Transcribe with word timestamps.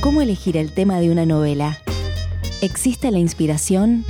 ¿Cómo 0.00 0.22
elegir 0.22 0.56
el 0.56 0.70
tema 0.70 1.00
de 1.00 1.10
una 1.10 1.26
novela? 1.26 1.76
¿Existe 2.62 3.10
la 3.10 3.18
inspiración? 3.18 4.04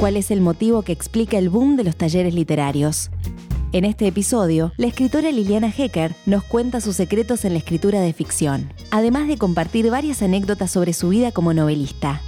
¿Cuál 0.00 0.16
es 0.16 0.32
el 0.32 0.40
motivo 0.40 0.82
que 0.82 0.90
explica 0.90 1.38
el 1.38 1.48
boom 1.48 1.76
de 1.76 1.84
los 1.84 1.94
talleres 1.94 2.34
literarios? 2.34 3.08
En 3.70 3.84
este 3.84 4.08
episodio, 4.08 4.72
la 4.76 4.88
escritora 4.88 5.30
Liliana 5.30 5.72
Hecker 5.74 6.16
nos 6.26 6.42
cuenta 6.42 6.80
sus 6.80 6.96
secretos 6.96 7.44
en 7.44 7.52
la 7.52 7.60
escritura 7.60 8.00
de 8.00 8.12
ficción, 8.12 8.72
además 8.90 9.28
de 9.28 9.38
compartir 9.38 9.88
varias 9.90 10.22
anécdotas 10.22 10.72
sobre 10.72 10.92
su 10.92 11.10
vida 11.10 11.30
como 11.30 11.54
novelista. 11.54 12.20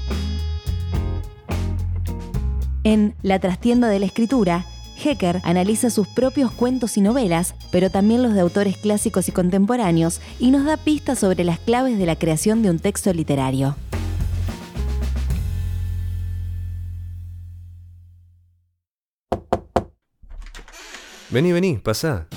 En 2.85 3.17
La 3.23 3.41
trastienda 3.41 3.89
de 3.89 3.99
la 3.99 4.07
escritura, 4.07 4.67
Hecker 5.03 5.41
analiza 5.45 5.91
sus 5.91 6.07
propios 6.09 6.51
cuentos 6.53 6.97
y 6.97 7.01
novelas, 7.01 7.55
pero 7.71 7.91
también 7.91 8.23
los 8.23 8.35
de 8.35 8.41
autores 8.41 8.77
clásicos 8.77 9.29
y 9.29 9.33
contemporáneos, 9.33 10.21
y 10.39 10.51
nos 10.51 10.65
da 10.65 10.77
pistas 10.77 11.19
sobre 11.19 11.45
las 11.45 11.59
claves 11.59 11.99
de 11.99 12.07
la 12.07 12.17
creación 12.17 12.63
de 12.63 12.71
un 12.71 12.79
texto 12.79 13.12
literario. 13.12 13.77
Vení, 21.30 21.52
vení, 21.52 21.79
pasá. 21.79 22.29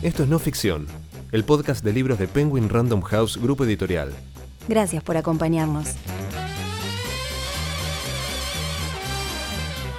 Esto 0.00 0.22
es 0.22 0.28
No 0.28 0.38
Ficción, 0.38 0.86
el 1.32 1.44
podcast 1.44 1.84
de 1.84 1.92
libros 1.92 2.18
de 2.18 2.26
Penguin 2.26 2.68
Random 2.68 3.02
House 3.02 3.36
Grupo 3.36 3.64
Editorial. 3.64 4.12
Gracias 4.68 5.02
por 5.02 5.16
acompañarnos. 5.16 5.96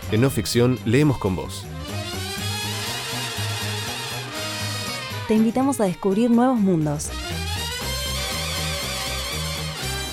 En 0.10 0.22
No 0.22 0.30
Ficción 0.30 0.80
leemos 0.86 1.18
con 1.18 1.36
vos. 1.36 1.66
Te 5.28 5.34
invitamos 5.34 5.82
a 5.82 5.84
descubrir 5.84 6.32
nuevos 6.32 6.58
mundos. 6.58 7.10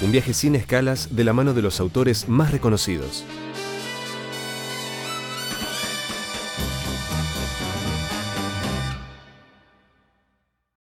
Un 0.02 0.10
viaje 0.10 0.34
sin 0.34 0.56
escalas 0.56 1.14
de 1.14 1.22
la 1.22 1.32
mano 1.32 1.54
de 1.54 1.62
los 1.62 1.78
autores 1.78 2.28
más 2.28 2.50
reconocidos. 2.50 3.24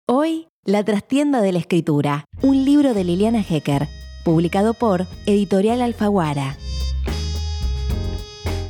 Hoy, 0.06 0.48
La 0.64 0.84
trastienda 0.84 1.40
de 1.40 1.52
la 1.52 1.60
escritura, 1.60 2.24
un 2.42 2.64
libro 2.64 2.92
de 2.94 3.04
Liliana 3.04 3.44
Hecker, 3.48 3.86
publicado 4.24 4.74
por 4.74 5.06
Editorial 5.24 5.80
Alfaguara. 5.82 6.56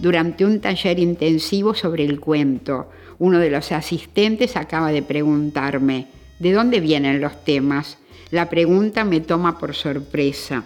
Durante 0.01 0.45
un 0.45 0.61
taller 0.61 1.01
intensivo 1.01 1.75
sobre 1.75 2.05
el 2.05 2.21
cuento, 2.21 2.89
uno 3.19 3.41
de 3.41 3.51
los 3.51 3.73
asistentes 3.73 4.57
acaba 4.57 4.93
de 4.93 5.03
preguntarme, 5.03 6.07
¿de 6.39 6.53
dónde 6.53 6.79
vienen 6.79 7.21
los 7.21 7.45
temas? 7.45 7.99
La 8.31 8.49
pregunta 8.49 9.03
me 9.03 9.21
toma 9.21 9.59
por 9.59 9.75
sorpresa. 9.75 10.63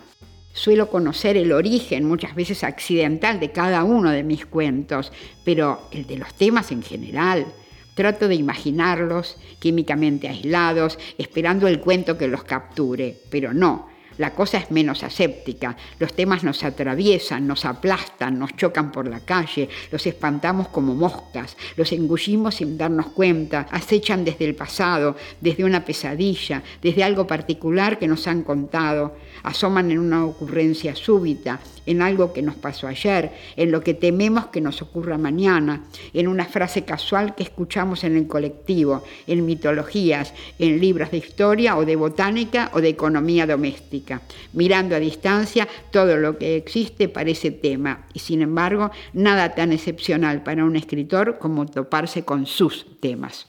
Suelo 0.52 0.90
conocer 0.90 1.38
el 1.38 1.52
origen, 1.52 2.04
muchas 2.04 2.34
veces 2.34 2.62
accidental, 2.62 3.40
de 3.40 3.52
cada 3.52 3.84
uno 3.84 4.10
de 4.10 4.22
mis 4.22 4.44
cuentos, 4.44 5.12
pero 5.46 5.88
el 5.92 6.06
de 6.06 6.18
los 6.18 6.34
temas 6.34 6.70
en 6.70 6.82
general. 6.82 7.46
Trato 7.94 8.28
de 8.28 8.34
imaginarlos 8.34 9.38
químicamente 9.60 10.28
aislados, 10.28 10.98
esperando 11.16 11.68
el 11.68 11.80
cuento 11.80 12.18
que 12.18 12.28
los 12.28 12.44
capture, 12.44 13.16
pero 13.30 13.54
no, 13.54 13.88
la 14.18 14.34
cosa 14.34 14.58
es 14.58 14.70
menos 14.70 15.02
aséptica. 15.02 15.76
Los 15.98 16.14
temas 16.14 16.44
nos 16.44 16.62
atraviesan, 16.64 17.46
nos 17.46 17.64
aplastan, 17.64 18.38
nos 18.38 18.56
chocan 18.56 18.92
por 18.92 19.08
la 19.08 19.20
calle, 19.20 19.68
los 19.90 20.06
espantamos 20.06 20.68
como 20.68 20.94
moscas, 20.94 21.56
los 21.76 21.92
engullimos 21.92 22.56
sin 22.56 22.76
darnos 22.78 23.06
cuenta, 23.08 23.66
acechan 23.70 24.24
desde 24.24 24.44
el 24.44 24.54
pasado, 24.54 25.16
desde 25.40 25.64
una 25.64 25.84
pesadilla, 25.84 26.62
desde 26.82 27.04
algo 27.04 27.26
particular 27.26 27.98
que 27.98 28.08
nos 28.08 28.26
han 28.26 28.42
contado, 28.42 29.16
asoman 29.42 29.90
en 29.90 29.98
una 29.98 30.24
ocurrencia 30.24 30.94
súbita, 30.94 31.60
en 31.86 32.02
algo 32.02 32.32
que 32.32 32.42
nos 32.42 32.54
pasó 32.54 32.86
ayer, 32.86 33.32
en 33.56 33.70
lo 33.70 33.82
que 33.82 33.94
tememos 33.94 34.46
que 34.46 34.60
nos 34.60 34.82
ocurra 34.82 35.18
mañana, 35.18 35.84
en 36.12 36.28
una 36.28 36.44
frase 36.44 36.84
casual 36.84 37.34
que 37.34 37.42
escuchamos 37.42 38.04
en 38.04 38.16
el 38.16 38.26
colectivo, 38.26 39.04
en 39.26 39.46
mitologías, 39.46 40.34
en 40.58 40.80
libros 40.80 41.10
de 41.10 41.18
historia 41.18 41.76
o 41.76 41.84
de 41.84 41.96
botánica 41.96 42.70
o 42.74 42.80
de 42.80 42.88
economía 42.88 43.46
doméstica. 43.46 44.22
Mirando 44.52 44.96
a 44.96 45.00
distancia, 45.00 45.68
todo 45.90 46.16
lo 46.16 46.38
que 46.38 46.56
existe 46.56 47.08
parece 47.08 47.50
tema 47.50 48.06
y 48.12 48.18
sin 48.18 48.42
embargo 48.42 48.90
nada 49.12 49.54
tan 49.54 49.72
excepcional 49.72 50.42
para 50.42 50.64
un 50.64 50.76
escritor 50.76 51.38
como 51.38 51.66
toparse 51.66 52.24
con 52.24 52.46
sus 52.46 52.86
temas. 53.00 53.46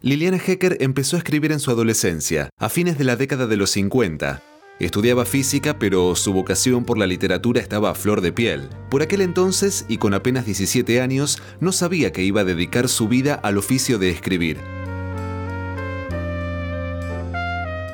Liliana 0.00 0.36
Hecker 0.36 0.76
empezó 0.80 1.16
a 1.16 1.20
escribir 1.20 1.50
en 1.52 1.60
su 1.60 1.70
adolescencia, 1.70 2.50
a 2.58 2.68
fines 2.68 2.98
de 2.98 3.04
la 3.04 3.16
década 3.16 3.46
de 3.46 3.56
los 3.56 3.70
50. 3.70 4.53
Estudiaba 4.80 5.24
física, 5.24 5.78
pero 5.78 6.16
su 6.16 6.32
vocación 6.32 6.84
por 6.84 6.98
la 6.98 7.06
literatura 7.06 7.60
estaba 7.60 7.90
a 7.90 7.94
flor 7.94 8.20
de 8.20 8.32
piel. 8.32 8.68
Por 8.90 9.02
aquel 9.02 9.20
entonces, 9.20 9.86
y 9.88 9.98
con 9.98 10.14
apenas 10.14 10.46
17 10.46 11.00
años, 11.00 11.38
no 11.60 11.70
sabía 11.70 12.10
que 12.10 12.24
iba 12.24 12.40
a 12.40 12.44
dedicar 12.44 12.88
su 12.88 13.06
vida 13.06 13.34
al 13.34 13.56
oficio 13.56 13.98
de 13.98 14.10
escribir. 14.10 14.58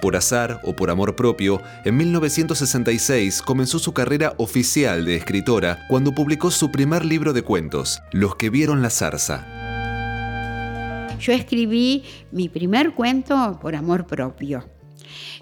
Por 0.00 0.16
azar 0.16 0.62
o 0.64 0.74
por 0.74 0.88
amor 0.88 1.14
propio, 1.14 1.60
en 1.84 1.98
1966 1.98 3.42
comenzó 3.42 3.78
su 3.78 3.92
carrera 3.92 4.32
oficial 4.38 5.04
de 5.04 5.16
escritora 5.16 5.84
cuando 5.86 6.14
publicó 6.14 6.50
su 6.50 6.72
primer 6.72 7.04
libro 7.04 7.34
de 7.34 7.42
cuentos, 7.42 8.00
Los 8.10 8.36
que 8.36 8.48
vieron 8.48 8.80
la 8.80 8.88
zarza. 8.88 9.46
Yo 11.20 11.34
escribí 11.34 12.04
mi 12.32 12.48
primer 12.48 12.94
cuento 12.94 13.58
por 13.60 13.76
amor 13.76 14.06
propio. 14.06 14.79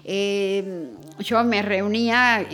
Eh, 0.03 0.91
yo 1.19 1.43
me 1.43 1.61
reunía, 1.61 2.45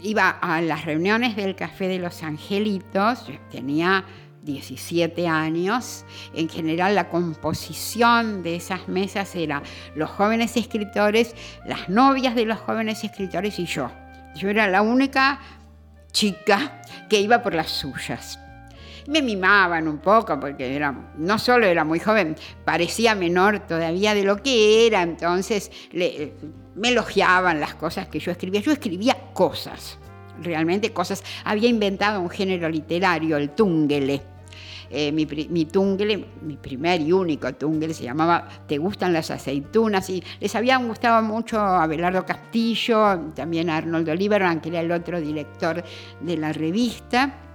iba 0.00 0.30
a 0.30 0.60
las 0.60 0.84
reuniones 0.84 1.36
del 1.36 1.54
Café 1.54 1.88
de 1.88 1.98
los 1.98 2.22
Angelitos, 2.22 3.26
tenía 3.50 4.04
17 4.42 5.28
años. 5.28 6.04
En 6.34 6.48
general 6.48 6.94
la 6.94 7.08
composición 7.08 8.42
de 8.42 8.56
esas 8.56 8.88
mesas 8.88 9.34
era 9.34 9.62
los 9.94 10.10
jóvenes 10.10 10.56
escritores, 10.56 11.34
las 11.66 11.88
novias 11.88 12.34
de 12.34 12.44
los 12.44 12.58
jóvenes 12.58 13.04
escritores 13.04 13.58
y 13.58 13.66
yo. 13.66 13.90
Yo 14.36 14.48
era 14.48 14.68
la 14.68 14.82
única 14.82 15.40
chica 16.12 16.80
que 17.08 17.20
iba 17.20 17.42
por 17.42 17.54
las 17.54 17.70
suyas 17.70 18.38
me 19.08 19.22
mimaban 19.22 19.88
un 19.88 19.98
poco 19.98 20.38
porque 20.38 20.76
era, 20.76 20.94
no 21.16 21.38
solo 21.38 21.66
era 21.66 21.82
muy 21.82 21.98
joven, 21.98 22.36
parecía 22.64 23.14
menor 23.14 23.60
todavía 23.60 24.14
de 24.14 24.22
lo 24.22 24.36
que 24.36 24.86
era, 24.86 25.02
entonces 25.02 25.70
me 25.92 26.88
elogiaban 26.88 27.58
las 27.58 27.74
cosas 27.74 28.08
que 28.08 28.20
yo 28.20 28.30
escribía. 28.30 28.60
Yo 28.60 28.70
escribía 28.70 29.16
cosas, 29.32 29.98
realmente 30.42 30.92
cosas. 30.92 31.24
Había 31.44 31.70
inventado 31.70 32.20
un 32.20 32.28
género 32.28 32.68
literario, 32.68 33.38
el 33.38 33.50
tungele. 33.50 34.20
Eh, 34.90 35.10
mi, 35.12 35.26
mi 35.26 35.64
tungele, 35.64 36.26
mi 36.42 36.56
primer 36.56 37.00
y 37.00 37.12
único 37.12 37.54
tungele 37.54 37.92
se 37.92 38.04
llamaba 38.04 38.48
Te 38.66 38.78
gustan 38.78 39.12
las 39.12 39.30
aceitunas 39.30 40.08
y 40.08 40.22
les 40.40 40.54
había 40.54 40.76
gustado 40.78 41.22
mucho 41.22 41.58
a 41.58 41.86
Belardo 41.86 42.24
Castillo, 42.26 43.32
también 43.34 43.70
a 43.70 43.78
Arnoldo 43.78 44.14
Lieberman, 44.14 44.60
que 44.60 44.68
era 44.68 44.80
el 44.80 44.92
otro 44.92 45.18
director 45.18 45.82
de 46.20 46.36
la 46.36 46.52
revista 46.52 47.47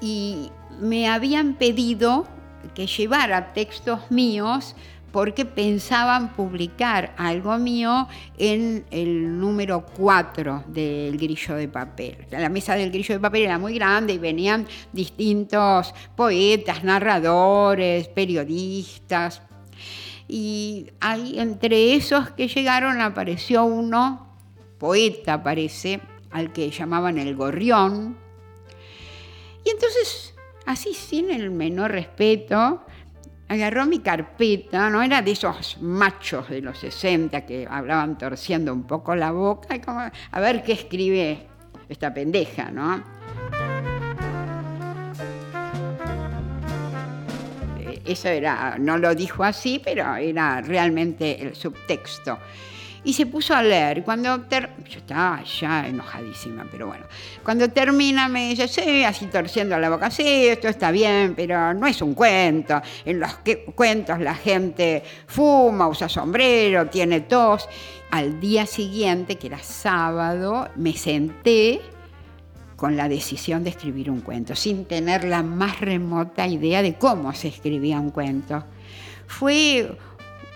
y 0.00 0.50
me 0.80 1.08
habían 1.08 1.54
pedido 1.54 2.26
que 2.74 2.86
llevara 2.86 3.52
textos 3.52 4.10
míos 4.10 4.74
porque 5.14 5.44
pensaban 5.44 6.34
publicar 6.34 7.14
algo 7.16 7.56
mío 7.56 8.08
en 8.36 8.84
el 8.90 9.38
número 9.38 9.86
4 9.96 10.64
del 10.66 11.16
grillo 11.16 11.54
de 11.54 11.68
papel. 11.68 12.26
La 12.32 12.48
mesa 12.48 12.74
del 12.74 12.90
grillo 12.90 13.14
de 13.14 13.20
papel 13.20 13.42
era 13.42 13.56
muy 13.56 13.74
grande 13.74 14.14
y 14.14 14.18
venían 14.18 14.66
distintos 14.92 15.94
poetas, 16.16 16.82
narradores, 16.82 18.08
periodistas. 18.08 19.40
Y 20.26 20.88
entre 21.00 21.94
esos 21.94 22.30
que 22.30 22.48
llegaron 22.48 23.00
apareció 23.00 23.64
uno, 23.66 24.26
poeta 24.78 25.44
parece, 25.44 26.00
al 26.32 26.52
que 26.52 26.70
llamaban 26.72 27.18
el 27.18 27.36
gorrión, 27.36 28.16
y 29.64 29.70
entonces, 29.70 30.34
así 30.66 30.94
sin 30.94 31.30
el 31.30 31.50
menor 31.50 31.92
respeto, 31.92 32.84
agarró 33.48 33.86
mi 33.86 34.00
carpeta, 34.00 34.90
no 34.90 35.02
era 35.02 35.22
de 35.22 35.32
esos 35.32 35.78
machos 35.80 36.48
de 36.48 36.60
los 36.60 36.78
60 36.78 37.44
que 37.46 37.66
hablaban 37.68 38.18
torciendo 38.18 38.72
un 38.72 38.86
poco 38.86 39.14
la 39.14 39.32
boca, 39.32 39.74
y 39.76 39.80
como, 39.80 40.00
a 40.00 40.40
ver 40.40 40.62
qué 40.62 40.72
escribe 40.72 41.46
esta 41.88 42.12
pendeja, 42.12 42.70
¿no? 42.70 43.02
Eh, 47.78 48.02
eso 48.04 48.28
era, 48.28 48.76
no 48.78 48.98
lo 48.98 49.14
dijo 49.14 49.44
así, 49.44 49.80
pero 49.82 50.14
era 50.16 50.60
realmente 50.60 51.42
el 51.42 51.54
subtexto. 51.54 52.38
Y 53.04 53.12
se 53.12 53.26
puso 53.26 53.54
a 53.54 53.62
leer. 53.62 54.02
Cuando 54.02 54.48
yo 54.48 54.98
estaba 54.98 55.42
ya 55.44 55.86
enojadísima, 55.86 56.66
pero 56.70 56.86
bueno. 56.86 57.04
Cuando 57.42 57.68
termina 57.68 58.28
me 58.28 58.48
dice, 58.48 58.66
sí, 58.66 59.04
así 59.04 59.26
torciendo 59.26 59.78
la 59.78 59.90
boca, 59.90 60.10
sí, 60.10 60.46
esto 60.48 60.68
está 60.68 60.90
bien, 60.90 61.34
pero 61.36 61.74
no 61.74 61.86
es 61.86 62.00
un 62.02 62.14
cuento. 62.14 62.80
En 63.04 63.20
los 63.20 63.38
cuentos 63.74 64.18
la 64.20 64.34
gente 64.34 65.02
fuma, 65.26 65.88
usa 65.88 66.08
sombrero, 66.08 66.86
tiene 66.86 67.20
tos. 67.20 67.68
Al 68.10 68.40
día 68.40 68.64
siguiente, 68.64 69.36
que 69.36 69.48
era 69.48 69.58
sábado, 69.58 70.68
me 70.76 70.92
senté 70.94 71.80
con 72.76 72.96
la 72.96 73.08
decisión 73.08 73.64
de 73.64 73.70
escribir 73.70 74.10
un 74.10 74.20
cuento, 74.20 74.54
sin 74.54 74.84
tener 74.84 75.24
la 75.24 75.42
más 75.42 75.80
remota 75.80 76.46
idea 76.46 76.82
de 76.82 76.94
cómo 76.94 77.32
se 77.32 77.48
escribía 77.48 78.00
un 78.00 78.10
cuento. 78.10 78.64
Fue 79.26 79.96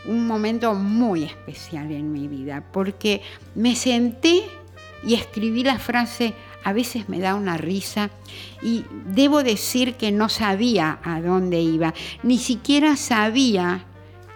un 0.09 0.27
momento 0.27 0.75
muy 0.75 1.25
especial 1.25 1.93
en 1.93 2.13
mi 2.13 2.27
vida, 2.27 2.65
porque 2.73 3.23
me 3.55 3.77
senté 3.77 4.43
y 5.05 5.15
escribí 5.15 5.63
la 5.63 5.79
frase, 5.79 6.35
a 6.65 6.73
veces 6.73 7.09
me 7.09 7.21
da 7.21 7.35
una 7.35 7.57
risa, 7.57 8.11
y 8.63 8.85
debo 9.07 9.43
decir 9.43 9.95
que 9.95 10.11
no 10.11 10.29
sabía 10.29 10.99
a 11.05 11.21
dónde 11.21 11.61
iba, 11.61 11.95
ni 12.23 12.39
siquiera 12.39 12.97
sabía 12.97 13.85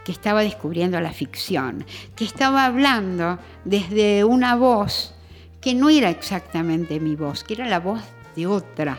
que 0.04 0.12
estaba 0.12 0.42
descubriendo 0.42 1.00
la 1.00 1.12
ficción, 1.12 1.84
que 2.14 2.24
estaba 2.24 2.66
hablando 2.66 3.38
desde 3.64 4.24
una 4.24 4.56
voz 4.56 5.14
que 5.60 5.74
no 5.74 5.88
era 5.88 6.10
exactamente 6.10 7.00
mi 7.00 7.16
voz, 7.16 7.44
que 7.44 7.54
era 7.54 7.66
la 7.66 7.80
voz 7.80 8.02
de 8.36 8.46
otra. 8.46 8.98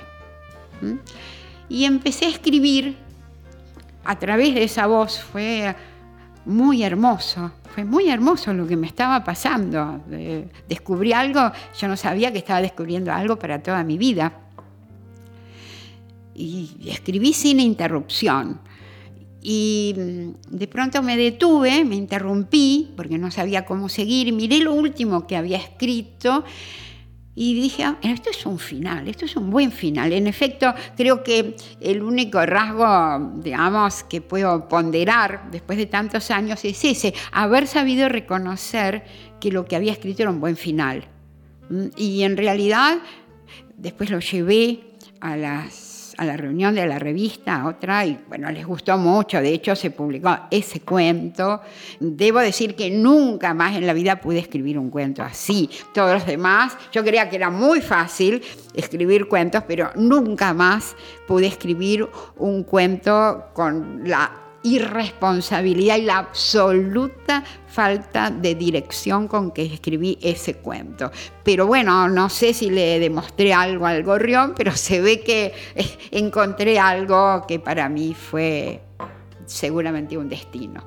Y 1.70 1.86
empecé 1.86 2.26
a 2.26 2.30
escribir 2.30 2.96
a 4.06 4.18
través 4.18 4.54
de 4.54 4.64
esa 4.64 4.88
voz, 4.88 5.20
fue 5.20 5.76
muy 6.46 6.84
hermoso, 6.84 7.52
fue 7.74 7.86
muy 7.86 8.10
hermoso 8.10 8.54
lo 8.54 8.68
que 8.68 8.76
me 8.76 8.88
estaba 8.88 9.24
pasando. 9.24 10.02
descubrí 10.68 11.14
algo, 11.14 11.52
yo 11.80 11.88
no 11.88 11.98
sabía 11.98 12.32
que 12.32 12.40
estaba 12.40 12.62
descubriendo 12.62 13.12
algo 13.12 13.38
para 13.38 13.62
toda 13.62 13.84
mi 13.84 13.98
vida. 13.98 14.34
Y 16.36 16.70
escribí 16.88 17.34
sin 17.34 17.60
interrupción. 17.60 18.60
Y 19.42 19.94
mm, 19.98 20.56
de 20.56 20.68
pronto 20.68 21.04
me 21.04 21.18
detuve, 21.18 21.84
me 21.84 21.96
interrumpí, 21.96 22.94
porque 22.96 23.18
no 23.18 23.30
sabía 23.30 23.66
cómo 23.66 23.90
seguir, 23.90 24.32
miré 24.34 24.60
lo 24.60 24.74
último 24.74 25.28
que 25.28 25.36
había 25.36 25.58
escrito 25.58 26.44
y 27.36 27.56
dije, 27.56 27.84
ah, 27.84 27.98
esto 28.04 28.30
es 28.30 28.46
un 28.46 28.60
final, 28.60 29.08
esto 29.08 29.26
es 29.26 29.36
un 29.36 29.50
buen 29.50 29.72
final. 29.72 30.14
En 30.14 30.28
efecto, 30.28 30.74
creo 30.96 31.24
que 31.24 31.56
el 31.82 32.04
único 32.04 32.46
rasgo, 32.46 33.40
digamos, 33.42 34.04
que 34.04 34.22
puedo 34.22 34.68
ponderar 34.68 35.50
después 35.50 35.78
de 35.78 35.88
tantos 35.88 36.30
años 36.30 36.64
es 36.64 36.84
ese, 36.86 37.14
haber 37.32 37.66
sabido 37.68 38.08
reconocer 38.08 39.04
que 39.40 39.52
lo 39.52 39.66
que 39.66 39.76
había 39.76 39.92
escrito 39.92 40.22
era 40.22 40.32
un 40.32 40.40
buen 40.40 40.58
final. 40.58 41.06
Mm, 41.70 41.88
y 41.98 42.24
en 42.24 42.38
realidad, 42.38 43.00
después 43.78 44.12
lo 44.12 44.20
llevé 44.20 44.94
a 45.20 45.36
las 45.36 45.83
a 46.18 46.26
la 46.26 46.38
reunión 46.38 46.76
de 46.76 46.86
la 46.86 47.00
revista, 47.00 47.66
otra, 47.66 48.06
y 48.06 48.20
bueno, 48.28 48.52
les 48.52 48.66
gustó 48.66 48.98
mucho, 48.98 49.42
de 49.42 49.50
hecho 49.50 49.76
se 49.76 49.92
publicó 49.92 50.38
ese 50.52 50.82
cuento. 50.82 51.62
Debo 52.00 52.40
decir 52.40 52.76
que 52.76 52.92
nunca 52.92 53.54
más 53.54 53.76
en 53.76 53.88
la 53.88 53.94
vida 53.94 54.18
pude 54.18 54.40
escribir 54.40 54.78
un 54.78 54.90
cuento 54.90 55.24
así. 55.24 55.70
Todos 55.94 56.14
los 56.14 56.26
demás, 56.26 56.78
yo 56.92 57.04
creía 57.04 57.30
que 57.30 57.36
era 57.36 57.50
muy 57.50 57.82
fácil 57.82 58.42
escribir 58.74 59.28
cuentos, 59.28 59.64
pero 59.68 59.92
nunca 59.96 60.54
más 60.54 60.96
pude 61.28 61.48
escribir 61.48 62.08
un 62.38 62.64
cuento 62.64 63.46
con 63.54 64.02
la 64.06 64.43
irresponsabilidad 64.64 65.98
y 65.98 66.04
la 66.04 66.18
absoluta 66.20 67.44
falta 67.68 68.30
de 68.30 68.56
dirección 68.56 69.28
con 69.28 69.52
que 69.52 69.66
escribí 69.66 70.18
ese 70.22 70.56
cuento. 70.56 71.12
Pero 71.44 71.68
bueno, 71.68 72.08
no 72.08 72.30
sé 72.30 72.54
si 72.54 72.70
le 72.70 73.00
demostré 73.00 73.54
algo 73.54 73.86
al 73.86 74.04
gorrión, 74.04 74.54
pero 74.56 74.72
se 74.76 75.02
ve 75.02 75.22
que 75.22 75.54
eh, 75.76 75.98
encontré 76.12 76.80
algo 76.80 77.46
que 77.48 77.60
para 77.60 77.90
mí 77.90 78.14
fue 78.14 78.82
seguramente 79.46 80.18
un 80.18 80.30
destino. 80.30 80.84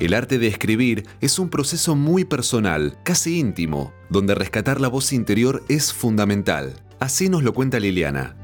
El 0.00 0.12
arte 0.12 0.38
de 0.38 0.48
escribir 0.48 1.06
es 1.20 1.38
un 1.38 1.48
proceso 1.48 1.94
muy 1.94 2.24
personal, 2.24 2.98
casi 3.04 3.38
íntimo, 3.38 3.92
donde 4.10 4.34
rescatar 4.34 4.80
la 4.80 4.88
voz 4.88 5.12
interior 5.12 5.64
es 5.68 5.92
fundamental. 5.92 6.74
Así 6.98 7.28
nos 7.28 7.42
lo 7.42 7.54
cuenta 7.54 7.80
Liliana. 7.80 8.36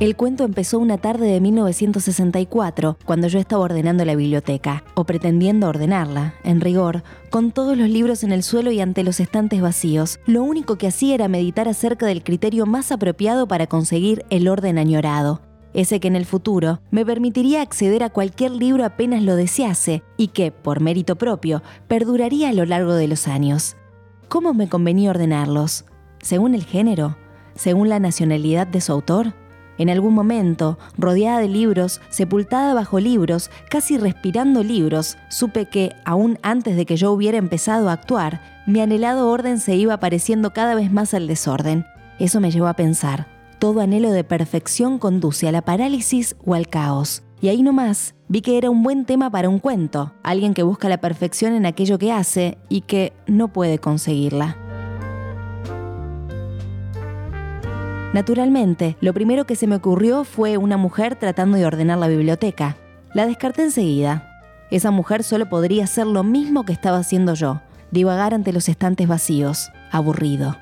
El 0.00 0.16
cuento 0.16 0.44
empezó 0.44 0.78
una 0.78 0.96
tarde 0.96 1.26
de 1.26 1.42
1964, 1.42 2.96
cuando 3.04 3.28
yo 3.28 3.38
estaba 3.38 3.64
ordenando 3.64 4.02
la 4.06 4.14
biblioteca, 4.14 4.82
o 4.94 5.04
pretendiendo 5.04 5.68
ordenarla, 5.68 6.32
en 6.42 6.62
rigor, 6.62 7.02
con 7.28 7.52
todos 7.52 7.76
los 7.76 7.90
libros 7.90 8.24
en 8.24 8.32
el 8.32 8.42
suelo 8.42 8.70
y 8.70 8.80
ante 8.80 9.04
los 9.04 9.20
estantes 9.20 9.60
vacíos. 9.60 10.18
Lo 10.24 10.42
único 10.42 10.76
que 10.76 10.86
hacía 10.86 11.16
era 11.16 11.28
meditar 11.28 11.68
acerca 11.68 12.06
del 12.06 12.24
criterio 12.24 12.64
más 12.64 12.92
apropiado 12.92 13.46
para 13.46 13.66
conseguir 13.66 14.24
el 14.30 14.48
orden 14.48 14.78
añorado, 14.78 15.42
ese 15.74 16.00
que 16.00 16.08
en 16.08 16.16
el 16.16 16.24
futuro 16.24 16.80
me 16.90 17.04
permitiría 17.04 17.60
acceder 17.60 18.02
a 18.02 18.08
cualquier 18.08 18.52
libro 18.52 18.86
apenas 18.86 19.22
lo 19.22 19.36
desease 19.36 20.02
y 20.16 20.28
que, 20.28 20.50
por 20.50 20.80
mérito 20.80 21.16
propio, 21.16 21.62
perduraría 21.88 22.48
a 22.48 22.54
lo 22.54 22.64
largo 22.64 22.94
de 22.94 23.06
los 23.06 23.28
años. 23.28 23.76
¿Cómo 24.28 24.54
me 24.54 24.66
convenía 24.66 25.10
ordenarlos? 25.10 25.84
¿Según 26.22 26.54
el 26.54 26.64
género? 26.64 27.18
¿Según 27.54 27.90
la 27.90 28.00
nacionalidad 28.00 28.66
de 28.66 28.80
su 28.80 28.92
autor? 28.92 29.34
En 29.80 29.88
algún 29.88 30.12
momento, 30.12 30.78
rodeada 30.98 31.38
de 31.38 31.48
libros, 31.48 32.02
sepultada 32.10 32.74
bajo 32.74 33.00
libros, 33.00 33.50
casi 33.70 33.96
respirando 33.96 34.62
libros, 34.62 35.16
supe 35.30 35.70
que, 35.70 35.96
aún 36.04 36.38
antes 36.42 36.76
de 36.76 36.84
que 36.84 36.98
yo 36.98 37.10
hubiera 37.12 37.38
empezado 37.38 37.88
a 37.88 37.94
actuar, 37.94 38.42
mi 38.66 38.82
anhelado 38.82 39.30
orden 39.30 39.58
se 39.58 39.76
iba 39.76 39.98
pareciendo 39.98 40.52
cada 40.52 40.74
vez 40.74 40.92
más 40.92 41.14
al 41.14 41.26
desorden. 41.26 41.86
Eso 42.18 42.40
me 42.40 42.50
llevó 42.50 42.66
a 42.66 42.74
pensar, 42.74 43.26
todo 43.58 43.80
anhelo 43.80 44.12
de 44.12 44.22
perfección 44.22 44.98
conduce 44.98 45.48
a 45.48 45.52
la 45.52 45.62
parálisis 45.62 46.36
o 46.44 46.52
al 46.52 46.68
caos. 46.68 47.22
Y 47.40 47.48
ahí 47.48 47.62
nomás 47.62 48.14
vi 48.28 48.42
que 48.42 48.58
era 48.58 48.68
un 48.68 48.82
buen 48.82 49.06
tema 49.06 49.30
para 49.30 49.48
un 49.48 49.60
cuento, 49.60 50.12
alguien 50.22 50.52
que 50.52 50.62
busca 50.62 50.90
la 50.90 51.00
perfección 51.00 51.54
en 51.54 51.64
aquello 51.64 51.96
que 51.96 52.12
hace 52.12 52.58
y 52.68 52.82
que 52.82 53.14
no 53.26 53.48
puede 53.48 53.78
conseguirla. 53.78 54.58
Naturalmente, 58.12 58.96
lo 59.00 59.14
primero 59.14 59.44
que 59.44 59.54
se 59.54 59.68
me 59.68 59.76
ocurrió 59.76 60.24
fue 60.24 60.56
una 60.56 60.76
mujer 60.76 61.14
tratando 61.14 61.56
de 61.56 61.64
ordenar 61.64 61.98
la 61.98 62.08
biblioteca. 62.08 62.76
La 63.14 63.26
descarté 63.26 63.62
enseguida. 63.62 64.26
Esa 64.72 64.90
mujer 64.90 65.22
solo 65.22 65.48
podría 65.48 65.84
hacer 65.84 66.06
lo 66.06 66.24
mismo 66.24 66.64
que 66.64 66.72
estaba 66.72 66.98
haciendo 66.98 67.34
yo, 67.34 67.60
divagar 67.92 68.34
ante 68.34 68.52
los 68.52 68.68
estantes 68.68 69.06
vacíos, 69.06 69.70
aburrido. 69.92 70.56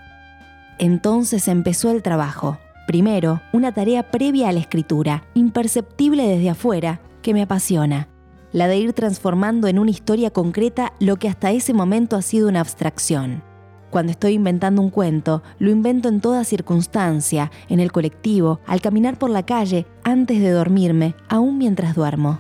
Entonces 0.79 1.49
empezó 1.49 1.91
el 1.91 2.03
trabajo. 2.03 2.59
Primero, 2.87 3.41
una 3.53 3.73
tarea 3.73 4.11
previa 4.11 4.50
a 4.50 4.53
la 4.53 4.61
escritura, 4.61 5.25
imperceptible 5.35 6.27
desde 6.27 6.50
afuera, 6.50 7.00
que 7.23 7.33
me 7.33 7.43
apasiona. 7.43 8.09
La 8.52 8.69
de 8.69 8.78
ir 8.78 8.93
transformando 8.93 9.69
en 9.69 9.78
una 9.78 9.90
historia 9.90 10.31
concreta 10.31 10.93
lo 11.00 11.17
que 11.17 11.28
hasta 11.28 11.50
ese 11.50 11.73
momento 11.75 12.17
ha 12.17 12.23
sido 12.23 12.49
una 12.49 12.61
abstracción. 12.61 13.43
Cuando 13.90 14.12
estoy 14.12 14.35
inventando 14.35 14.83
un 14.83 14.90
cuento, 14.90 15.42
lo 15.59 15.71
invento 15.71 16.09
en 16.09 16.21
toda 16.21 16.45
circunstancia, 16.45 17.50
en 17.68 17.80
el 17.80 17.90
colectivo, 17.90 18.61
al 18.66 18.80
caminar 18.80 19.18
por 19.18 19.30
la 19.30 19.45
calle, 19.45 19.87
antes 20.04 20.40
de 20.40 20.50
dormirme, 20.50 21.14
aún 21.28 21.57
mientras 21.57 21.95
duermo. 21.95 22.38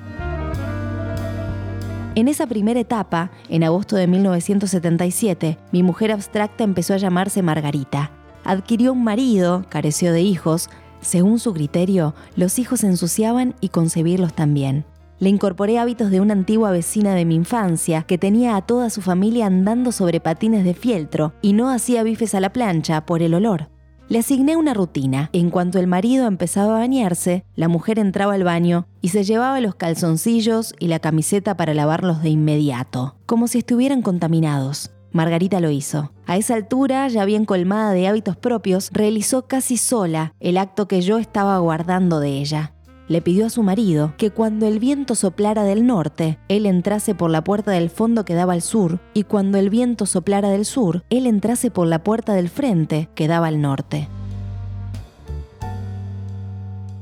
En 2.14 2.28
esa 2.28 2.46
primera 2.46 2.80
etapa, 2.80 3.30
en 3.48 3.64
agosto 3.64 3.96
de 3.96 4.08
1977, 4.08 5.56
mi 5.72 5.82
mujer 5.82 6.12
abstracta 6.12 6.64
empezó 6.64 6.92
a 6.92 6.98
llamarse 6.98 7.42
Margarita. 7.42 8.10
Adquirió 8.44 8.92
un 8.92 9.04
marido, 9.04 9.64
careció 9.68 10.12
de 10.12 10.22
hijos. 10.22 10.68
Según 11.00 11.38
su 11.38 11.54
criterio, 11.54 12.14
los 12.34 12.58
hijos 12.58 12.82
ensuciaban 12.82 13.54
y 13.60 13.68
concebirlos 13.68 14.34
también. 14.34 14.84
Le 15.20 15.28
incorporé 15.28 15.78
hábitos 15.78 16.10
de 16.10 16.20
una 16.20 16.32
antigua 16.32 16.70
vecina 16.70 17.14
de 17.14 17.24
mi 17.24 17.34
infancia 17.34 18.02
que 18.02 18.18
tenía 18.18 18.54
a 18.54 18.62
toda 18.62 18.88
su 18.88 19.02
familia 19.02 19.46
andando 19.46 19.90
sobre 19.90 20.20
patines 20.20 20.64
de 20.64 20.74
fieltro 20.74 21.32
y 21.42 21.54
no 21.54 21.70
hacía 21.70 22.04
bifes 22.04 22.36
a 22.36 22.40
la 22.40 22.52
plancha 22.52 23.04
por 23.04 23.22
el 23.22 23.34
olor. 23.34 23.68
Le 24.08 24.20
asigné 24.20 24.56
una 24.56 24.74
rutina. 24.74 25.28
En 25.32 25.50
cuanto 25.50 25.78
el 25.78 25.86
marido 25.88 26.26
empezaba 26.26 26.76
a 26.76 26.78
bañarse, 26.78 27.44
la 27.56 27.68
mujer 27.68 27.98
entraba 27.98 28.34
al 28.34 28.44
baño 28.44 28.86
y 29.02 29.08
se 29.08 29.24
llevaba 29.24 29.60
los 29.60 29.74
calzoncillos 29.74 30.74
y 30.78 30.86
la 30.86 31.00
camiseta 31.00 31.56
para 31.56 31.74
lavarlos 31.74 32.22
de 32.22 32.30
inmediato, 32.30 33.16
como 33.26 33.48
si 33.48 33.58
estuvieran 33.58 34.02
contaminados. 34.02 34.92
Margarita 35.10 35.60
lo 35.60 35.70
hizo. 35.70 36.12
A 36.26 36.36
esa 36.36 36.54
altura, 36.54 37.08
ya 37.08 37.24
bien 37.24 37.44
colmada 37.44 37.92
de 37.92 38.06
hábitos 38.06 38.36
propios, 38.36 38.88
realizó 38.92 39.46
casi 39.46 39.76
sola 39.76 40.32
el 40.38 40.58
acto 40.58 40.86
que 40.86 41.00
yo 41.00 41.18
estaba 41.18 41.58
guardando 41.58 42.20
de 42.20 42.38
ella 42.38 42.74
le 43.08 43.22
pidió 43.22 43.46
a 43.46 43.50
su 43.50 43.62
marido 43.62 44.14
que 44.16 44.30
cuando 44.30 44.66
el 44.66 44.78
viento 44.78 45.14
soplara 45.14 45.64
del 45.64 45.86
norte, 45.86 46.38
él 46.48 46.66
entrase 46.66 47.14
por 47.14 47.30
la 47.30 47.42
puerta 47.42 47.72
del 47.72 47.90
fondo 47.90 48.24
que 48.24 48.34
daba 48.34 48.52
al 48.52 48.62
sur, 48.62 49.00
y 49.14 49.24
cuando 49.24 49.58
el 49.58 49.70
viento 49.70 50.06
soplara 50.06 50.50
del 50.50 50.64
sur, 50.64 51.02
él 51.10 51.26
entrase 51.26 51.70
por 51.70 51.86
la 51.86 52.02
puerta 52.04 52.34
del 52.34 52.48
frente 52.48 53.08
que 53.14 53.28
daba 53.28 53.48
al 53.48 53.60
norte. 53.60 54.08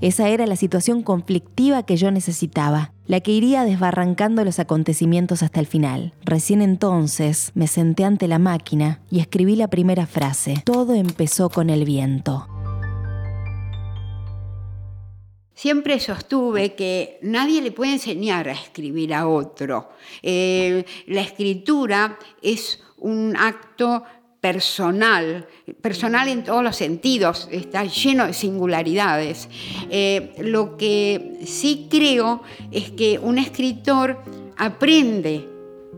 Esa 0.00 0.28
era 0.28 0.46
la 0.46 0.56
situación 0.56 1.02
conflictiva 1.02 1.82
que 1.82 1.96
yo 1.96 2.10
necesitaba. 2.10 2.92
la 3.08 3.20
que 3.20 3.30
iría 3.30 3.62
desbarrancando 3.62 4.44
los 4.44 4.58
acontecimientos 4.58 5.44
hasta 5.44 5.60
el 5.60 5.66
final. 5.66 6.12
Recién 6.24 6.60
entonces 6.60 7.52
me 7.54 7.68
senté 7.68 8.04
ante 8.04 8.26
la 8.26 8.40
máquina 8.40 9.00
y 9.12 9.20
escribí 9.20 9.54
la 9.54 9.68
primera 9.68 10.06
frase. 10.06 10.60
Todo 10.64 10.92
empezó 10.92 11.48
con 11.48 11.70
el 11.70 11.84
viento. 11.84 12.48
Siempre 15.56 15.98
sostuve 16.00 16.74
que 16.74 17.18
nadie 17.22 17.62
le 17.62 17.72
puede 17.72 17.94
enseñar 17.94 18.46
a 18.46 18.52
escribir 18.52 19.14
a 19.14 19.26
otro. 19.26 19.88
Eh, 20.22 20.84
la 21.06 21.22
escritura 21.22 22.18
es 22.42 22.78
un 22.98 23.34
acto 23.34 24.04
personal, 24.38 25.48
personal 25.80 26.28
en 26.28 26.44
todos 26.44 26.62
los 26.62 26.76
sentidos, 26.76 27.48
está 27.50 27.84
lleno 27.84 28.26
de 28.26 28.34
singularidades. 28.34 29.48
Eh, 29.88 30.34
lo 30.40 30.76
que 30.76 31.38
sí 31.46 31.88
creo 31.90 32.42
es 32.70 32.90
que 32.90 33.18
un 33.18 33.38
escritor 33.38 34.22
aprende 34.58 35.48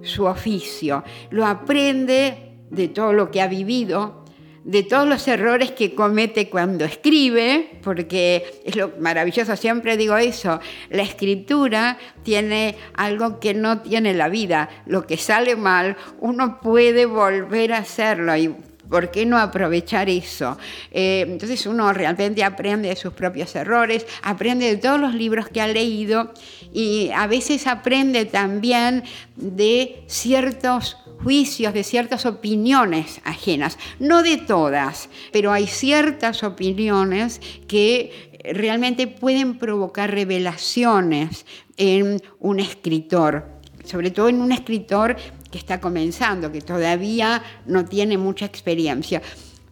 su 0.03 0.25
oficio, 0.27 1.03
lo 1.31 1.45
aprende 1.45 2.61
de 2.71 2.87
todo 2.87 3.12
lo 3.12 3.29
que 3.33 3.43
ha 3.43 3.49
vivido, 3.49 4.25
de 4.65 4.83
todos 4.83 5.09
los 5.09 5.27
errores 5.29 5.73
que 5.73 5.95
comete 5.95 6.49
cuando 6.49 6.85
escribe, 6.85 7.79
porque 7.83 8.61
es 8.65 8.77
lo 8.77 8.93
maravilloso, 8.99 9.57
siempre 9.57 9.97
digo 9.97 10.17
eso, 10.17 10.61
la 10.91 11.03
escritura 11.03 11.99
tiene 12.23 12.77
algo 12.95 13.41
que 13.41 13.55
no 13.55 13.81
tiene 13.81 14.15
la 14.15 14.29
vida, 14.29 14.69
lo 14.87 15.07
que 15.07 15.17
sale 15.17 15.57
mal, 15.57 15.97
uno 16.21 16.61
puede 16.61 17.07
volver 17.07 17.73
a 17.73 17.79
hacerlo 17.79 18.37
y 18.37 18.55
¿Por 18.88 19.11
qué 19.11 19.27
no 19.27 19.37
aprovechar 19.37 20.09
eso? 20.09 20.57
Eh, 20.91 21.27
entonces 21.29 21.67
uno 21.67 21.93
realmente 21.93 22.43
aprende 22.43 22.88
de 22.88 22.97
sus 22.97 23.12
propios 23.12 23.55
errores, 23.55 24.07
aprende 24.23 24.67
de 24.67 24.77
todos 24.79 24.99
los 24.99 25.15
libros 25.15 25.49
que 25.49 25.61
ha 25.61 25.67
leído 25.67 26.33
y 26.73 27.11
a 27.15 27.27
veces 27.27 27.67
aprende 27.67 28.25
también 28.25 29.05
de 29.37 30.03
ciertos 30.07 30.97
juicios, 31.23 31.75
de 31.75 31.85
ciertas 31.85 32.27
opiniones 32.27 33.21
ajenas. 33.25 33.79
No 33.99 34.23
de 34.23 34.37
todas, 34.37 35.09
pero 35.33 35.53
hay 35.53 35.67
ciertas 35.67 36.43
opiniones 36.43 37.41
que 37.67 38.29
realmente 38.53 39.07
pueden 39.07 39.59
provocar 39.59 40.11
revelaciones 40.11 41.45
en 41.77 42.21
un 42.39 42.61
escritor, 42.61 43.47
sobre 43.85 44.11
todo 44.11 44.29
en 44.29 44.41
un 44.41 44.53
escritor 44.53 45.17
que 45.51 45.59
está 45.59 45.81
comenzando, 45.81 46.53
que 46.53 46.61
todavía 46.61 47.43
no 47.67 47.85
tiene 47.85 48.19
mucha 48.19 48.45
experiencia. 48.45 49.23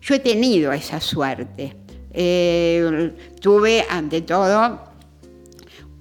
Yo 0.01 0.15
he 0.15 0.21
tenido 0.21 0.73
esa 0.73 1.01
suerte. 1.01 1.77
Eh, 2.13 3.13
tuve, 3.41 3.85
ante 3.91 4.23
todo, 4.23 4.81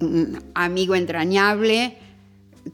un 0.00 0.38
amigo 0.54 0.94
entrañable 0.94 1.98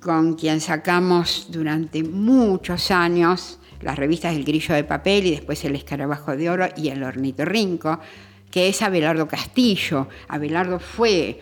con 0.01 0.35
quien 0.35 0.61
sacamos 0.61 1.49
durante 1.51 2.03
muchos 2.03 2.91
años 2.91 3.59
las 3.81 3.99
revistas 3.99 4.35
El 4.35 4.45
Grillo 4.45 4.75
de 4.75 4.85
Papel 4.85 5.27
y 5.27 5.31
después 5.33 5.65
El 5.65 5.75
Escarabajo 5.75 6.37
de 6.37 6.49
Oro 6.49 6.67
y 6.77 6.89
El 6.89 7.03
Ornitorrinco, 7.03 7.99
que 8.51 8.69
es 8.69 8.81
Abelardo 8.81 9.27
Castillo. 9.27 10.09
Abelardo 10.29 10.79
fue 10.79 11.41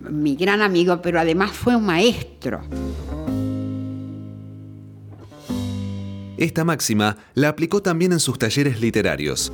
mi 0.00 0.36
gran 0.36 0.60
amigo, 0.60 1.00
pero 1.00 1.18
además 1.18 1.52
fue 1.52 1.74
un 1.74 1.86
maestro. 1.86 2.60
Esta 6.36 6.64
máxima 6.64 7.16
la 7.34 7.48
aplicó 7.48 7.80
también 7.80 8.12
en 8.12 8.20
sus 8.20 8.38
talleres 8.38 8.78
literarios. 8.80 9.50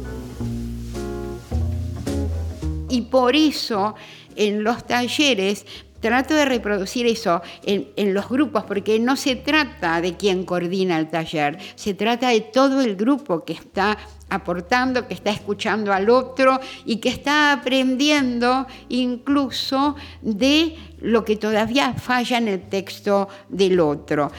Y 2.88 3.02
por 3.02 3.37
eso 3.37 3.95
en 4.35 4.64
los 4.64 4.85
talleres 4.87 5.64
trato 6.03 6.35
de 6.35 6.45
reproducir 6.45 7.07
eso 7.07 7.41
en, 7.63 8.13
los 8.13 8.29
grupos, 8.29 8.65
porque 8.65 8.99
no 8.99 9.17
se 9.17 9.37
trata 9.37 10.03
de 10.03 10.17
quien 10.17 10.45
coordina 10.45 10.99
el 10.99 11.09
taller, 11.09 11.57
se 11.77 11.95
trata 11.95 12.29
de 12.29 12.43
todo 12.43 12.83
el 12.83 12.97
grupo 12.97 13.45
que 13.45 13.55
está 13.55 13.97
aportando, 14.29 15.07
que 15.07 15.15
está 15.15 15.31
escuchando 15.31 15.93
al 15.93 16.11
otro 16.11 16.61
y 16.85 16.97
que 16.97 17.09
está 17.09 17.53
aprendiendo 17.53 18.67
incluso 18.89 19.95
de 20.21 20.77
lo 21.01 21.25
que 21.25 21.37
todavía 21.37 21.95
falla 21.95 22.39
en 22.39 22.49
el 22.49 22.69
texto 22.69 23.29
del 23.49 23.81
otro. 23.81 24.31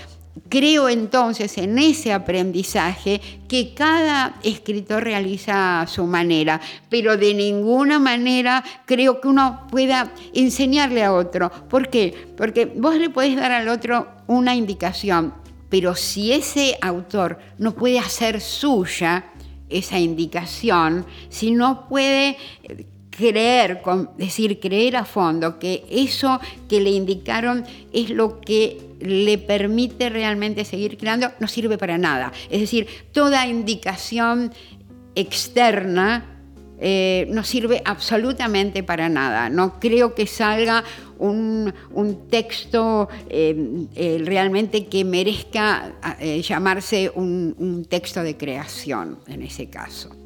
Creo 0.50 0.90
entonces 0.90 1.58
en 1.60 1.78
ese 1.78 2.12
aprendizaje 2.12 3.22
que 3.48 3.74
cada 3.76 4.36
escritor 4.44 5.04
realiza 5.04 5.82
a 5.82 5.88
su 5.88 6.06
manera, 6.06 6.60
pero 6.90 7.18
de 7.18 7.36
ninguna 7.36 8.00
manera 8.00 8.64
creo 8.86 9.22
que 9.22 9.28
uno 9.28 9.68
pueda 9.70 10.12
enseñarle 10.34 11.04
a 11.04 11.14
otro. 11.14 11.52
¿Por 11.70 11.90
qué? 11.90 12.30
Porque 12.36 12.66
vos 12.66 12.96
le 12.96 13.12
podés 13.12 13.36
dar 13.36 13.52
al 13.52 13.68
otro 13.68 14.08
una 14.26 14.56
indicación, 14.56 15.36
pero 15.70 15.96
si 15.96 16.34
ese 16.34 16.78
autor 16.82 17.38
no 17.60 17.76
puede 17.76 18.00
hacer 18.00 18.42
suya 18.42 19.26
esa 19.70 20.00
indicación, 20.00 21.06
si 21.30 21.52
no 21.52 21.88
puede 21.88 22.38
creer, 23.16 23.82
decir, 24.18 24.60
creer 24.60 24.96
a 24.96 25.06
fondo 25.06 25.60
que 25.60 25.86
eso 25.90 26.40
que 26.68 26.80
le 26.80 26.92
indicaron 26.92 27.64
es 27.92 28.10
lo 28.10 28.40
que 28.42 28.80
le 29.00 29.38
permite 29.38 30.10
realmente 30.10 30.66
seguir 30.66 30.98
creando, 30.98 31.32
no 31.40 31.48
sirve 31.48 31.78
para 31.78 31.98
nada. 31.98 32.32
Es 32.50 32.62
decir, 32.62 32.88
toda 33.12 33.48
indicación 33.48 34.54
externa 35.16 36.26
eh, 36.80 37.28
no 37.30 37.44
sirve 37.44 37.82
absolutamente 37.86 38.84
para 38.84 39.10
nada. 39.10 39.50
No 39.50 39.80
creo 39.80 40.16
que 40.16 40.26
salga 40.26 40.84
un, 41.20 41.74
texto 42.30 43.08
eh, 43.30 43.86
eh, 43.96 44.22
realmente 44.26 44.88
que 44.88 45.06
merezca 45.06 45.94
llamarse 46.42 47.12
un 47.16 47.86
texto 47.90 48.24
de 48.24 48.36
creación 48.36 49.20
en 49.28 49.44
ese 49.44 49.70
caso. 49.70 50.23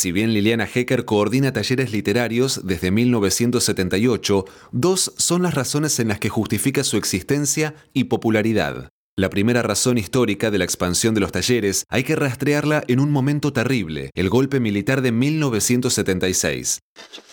Si 0.00 0.12
bien 0.12 0.32
Liliana 0.32 0.66
Hecker 0.66 1.04
coordina 1.04 1.52
talleres 1.52 1.92
literarios 1.92 2.62
desde 2.64 2.90
1978, 2.90 4.46
dos 4.72 5.12
son 5.18 5.42
las 5.42 5.52
razones 5.52 6.00
en 6.00 6.08
las 6.08 6.18
que 6.18 6.30
justifica 6.30 6.84
su 6.84 6.96
existencia 6.96 7.74
y 7.92 8.04
popularidad. 8.04 8.88
La 9.14 9.28
primera 9.28 9.60
razón 9.60 9.98
histórica 9.98 10.50
de 10.50 10.56
la 10.56 10.64
expansión 10.64 11.12
de 11.12 11.20
los 11.20 11.32
talleres 11.32 11.84
hay 11.90 12.04
que 12.04 12.16
rastrearla 12.16 12.82
en 12.88 12.98
un 12.98 13.10
momento 13.10 13.52
terrible, 13.52 14.10
el 14.14 14.30
golpe 14.30 14.58
militar 14.58 15.02
de 15.02 15.12
1976 15.12 16.80
a 17.10 17.12
la 17.12 17.29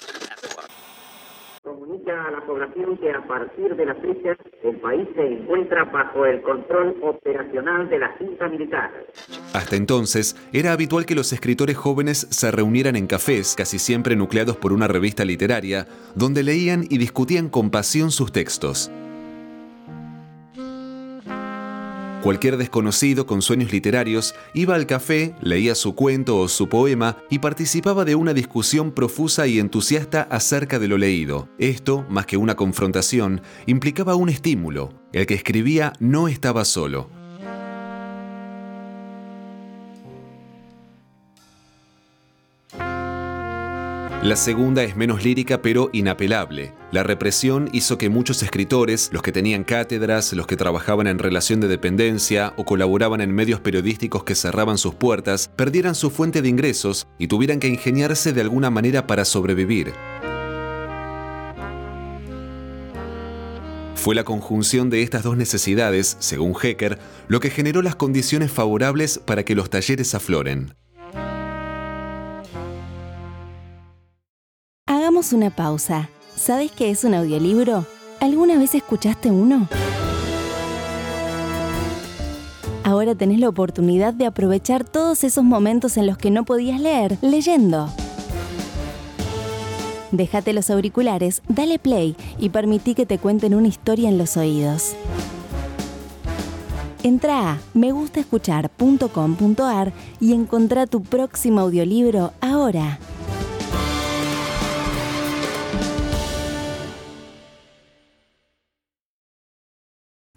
población 2.58 2.98
que 2.98 3.12
a 3.12 3.28
partir 3.28 3.76
de 3.76 3.86
la 3.86 3.96
fecha 3.96 4.36
el 4.64 4.76
país 4.78 5.08
se 5.16 5.22
encuentra 5.22 5.84
bajo 5.86 6.26
el 6.26 6.42
control 6.42 6.96
operacional 7.02 7.90
de 7.90 8.00
la 8.00 8.16
Junta 8.18 8.48
Militar. 8.48 8.92
Hasta 9.54 9.76
entonces, 9.76 10.36
era 10.54 10.72
habitual 10.72 11.06
que 11.06 11.16
los 11.16 11.32
escritores 11.34 11.78
jóvenes 11.78 12.28
se 12.30 12.52
reunieran 12.52 12.96
en 12.96 13.08
cafés, 13.08 13.56
casi 13.56 13.80
siempre 13.80 14.16
nucleados 14.16 14.58
por 14.58 14.74
una 14.74 14.88
revista 14.88 15.24
literaria, 15.26 15.88
donde 16.16 16.44
leían 16.44 16.86
y 16.90 16.98
discutían 16.98 17.50
con 17.50 17.70
pasión 17.70 18.12
sus 18.12 18.32
textos. 18.32 18.92
Cualquier 22.28 22.58
desconocido 22.58 23.26
con 23.26 23.42
sueños 23.42 23.72
literarios 23.72 24.36
iba 24.54 24.76
al 24.76 24.86
café, 24.86 25.34
leía 25.40 25.76
su 25.76 25.96
cuento 25.96 26.38
o 26.38 26.50
su 26.50 26.68
poema 26.68 27.16
y 27.30 27.40
participaba 27.40 28.04
de 28.04 28.16
una 28.16 28.34
discusión 28.34 28.92
profusa 28.92 29.48
y 29.48 29.60
entusiasta 29.60 30.24
acerca 30.24 30.78
de 30.78 30.90
lo 30.90 30.98
leído. 30.98 31.48
Esto, 31.58 32.06
más 32.10 32.26
que 32.26 32.36
una 32.36 32.56
confrontación, 32.56 33.40
implicaba 33.66 34.16
un 34.16 34.28
estímulo. 34.28 34.90
El 35.14 35.26
que 35.26 35.36
escribía 35.36 35.94
no 36.02 36.28
estaba 36.28 36.66
solo. 36.66 37.17
La 44.24 44.36
segunda 44.36 44.84
es 44.84 44.96
menos 44.96 45.24
lírica 45.24 45.62
pero 45.62 45.92
inapelable. 45.94 46.74
La 46.92 47.04
represión 47.04 47.70
hizo 47.72 48.00
que 48.00 48.10
muchos 48.10 48.42
escritores, 48.42 49.10
los 49.14 49.22
que 49.22 49.32
tenían 49.32 49.64
cátedras, 49.64 50.34
los 50.34 50.48
que 50.48 50.58
trabajaban 50.58 51.06
en 51.06 51.20
relación 51.20 51.60
de 51.60 51.68
dependencia 51.68 52.54
o 52.58 52.66
colaboraban 52.66 53.22
en 53.22 53.32
medios 53.32 53.60
periodísticos 53.60 54.24
que 54.24 54.34
cerraban 54.34 54.80
sus 54.80 54.96
puertas, 54.96 55.52
perdieran 55.56 55.94
su 55.94 56.10
fuente 56.10 56.42
de 56.42 56.50
ingresos 56.50 57.08
y 57.20 57.28
tuvieran 57.28 57.60
que 57.60 57.68
ingeniarse 57.68 58.34
de 58.34 58.42
alguna 58.42 58.72
manera 58.72 59.06
para 59.06 59.24
sobrevivir. 59.24 59.94
Fue 63.94 64.16
la 64.16 64.24
conjunción 64.24 64.90
de 64.90 65.04
estas 65.04 65.22
dos 65.22 65.38
necesidades, 65.38 66.18
según 66.20 66.56
Hecker, 66.60 66.98
lo 67.28 67.40
que 67.40 67.52
generó 67.52 67.84
las 67.84 67.96
condiciones 67.96 68.52
favorables 68.52 69.20
para 69.20 69.46
que 69.46 69.54
los 69.54 69.70
talleres 69.70 70.16
afloren. 70.16 70.74
Una 75.18 75.50
pausa. 75.50 76.12
¿Sabes 76.36 76.72
qué 76.72 76.92
es 76.92 77.04
un 77.04 77.16
audiolibro? 77.16 77.88
¿Alguna 78.20 78.60
vez 78.60 78.76
escuchaste 78.76 79.32
uno? 79.32 79.68
Ahora 82.84 83.16
tenés 83.16 83.40
la 83.40 83.50
oportunidad 83.50 84.14
de 84.14 84.28
aprovechar 84.28 84.84
todos 84.84 85.24
esos 85.24 85.44
momentos 85.44 85.98
en 85.98 86.06
los 86.06 86.20
que 86.20 86.30
no 86.30 86.46
podías 86.46 86.80
leer 86.80 87.18
leyendo. 87.22 87.90
Déjate 90.12 90.54
los 90.54 90.70
auriculares, 90.70 91.42
dale 91.50 91.80
play 91.80 92.16
y 92.38 92.50
permití 92.50 92.94
que 92.94 93.08
te 93.08 93.18
cuenten 93.18 93.56
una 93.56 93.70
historia 93.70 94.10
en 94.10 94.20
los 94.20 94.38
oídos. 94.38 94.94
Entra 97.02 97.54
a 97.54 97.58
megustaescuchar.com.ar 97.74 99.94
y 100.20 100.34
encontrá 100.34 100.86
tu 100.86 101.02
próximo 101.02 101.62
audiolibro 101.62 102.34
ahora. 102.40 103.00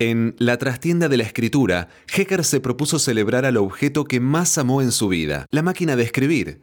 En 0.02 0.34
La 0.38 0.56
trastienda 0.56 1.10
de 1.10 1.18
la 1.18 1.24
escritura, 1.24 1.88
Hecker 2.10 2.42
se 2.42 2.60
propuso 2.60 2.98
celebrar 2.98 3.44
al 3.44 3.58
objeto 3.58 4.06
que 4.06 4.18
más 4.18 4.56
amó 4.56 4.80
en 4.80 4.92
su 4.92 5.08
vida, 5.08 5.44
la 5.50 5.60
máquina 5.60 5.94
de 5.94 6.04
escribir. 6.04 6.62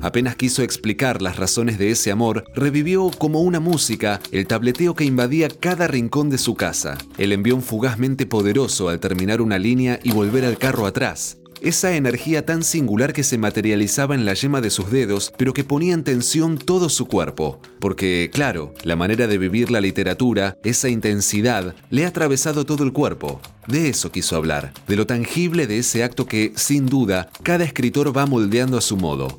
Apenas 0.00 0.36
quiso 0.36 0.62
explicar 0.62 1.20
las 1.20 1.36
razones 1.36 1.78
de 1.78 1.90
ese 1.90 2.10
amor, 2.10 2.44
revivió 2.54 3.10
como 3.10 3.42
una 3.42 3.60
música 3.60 4.18
el 4.32 4.46
tableteo 4.46 4.94
que 4.94 5.04
invadía 5.04 5.50
cada 5.50 5.88
rincón 5.88 6.30
de 6.30 6.38
su 6.38 6.54
casa, 6.54 6.96
el 7.18 7.32
envión 7.32 7.60
fugazmente 7.60 8.24
poderoso 8.24 8.88
al 8.88 8.98
terminar 8.98 9.42
una 9.42 9.58
línea 9.58 10.00
y 10.02 10.12
volver 10.12 10.46
al 10.46 10.56
carro 10.56 10.86
atrás, 10.86 11.36
esa 11.60 11.96
energía 11.96 12.44
tan 12.44 12.62
singular 12.62 13.12
que 13.12 13.22
se 13.22 13.38
materializaba 13.38 14.14
en 14.14 14.24
la 14.24 14.34
yema 14.34 14.60
de 14.60 14.70
sus 14.70 14.90
dedos, 14.90 15.32
pero 15.36 15.52
que 15.52 15.64
ponía 15.64 15.94
en 15.94 16.04
tensión 16.04 16.58
todo 16.58 16.88
su 16.88 17.06
cuerpo. 17.06 17.60
Porque, 17.80 18.30
claro, 18.32 18.74
la 18.84 18.96
manera 18.96 19.26
de 19.26 19.38
vivir 19.38 19.70
la 19.70 19.80
literatura, 19.80 20.56
esa 20.64 20.88
intensidad, 20.88 21.74
le 21.90 22.04
ha 22.04 22.08
atravesado 22.08 22.66
todo 22.66 22.84
el 22.84 22.92
cuerpo. 22.92 23.40
De 23.66 23.88
eso 23.88 24.12
quiso 24.12 24.36
hablar, 24.36 24.72
de 24.86 24.96
lo 24.96 25.06
tangible 25.06 25.66
de 25.66 25.78
ese 25.78 26.04
acto 26.04 26.26
que, 26.26 26.52
sin 26.56 26.86
duda, 26.86 27.30
cada 27.42 27.64
escritor 27.64 28.16
va 28.16 28.26
moldeando 28.26 28.78
a 28.78 28.80
su 28.80 28.96
modo. 28.96 29.38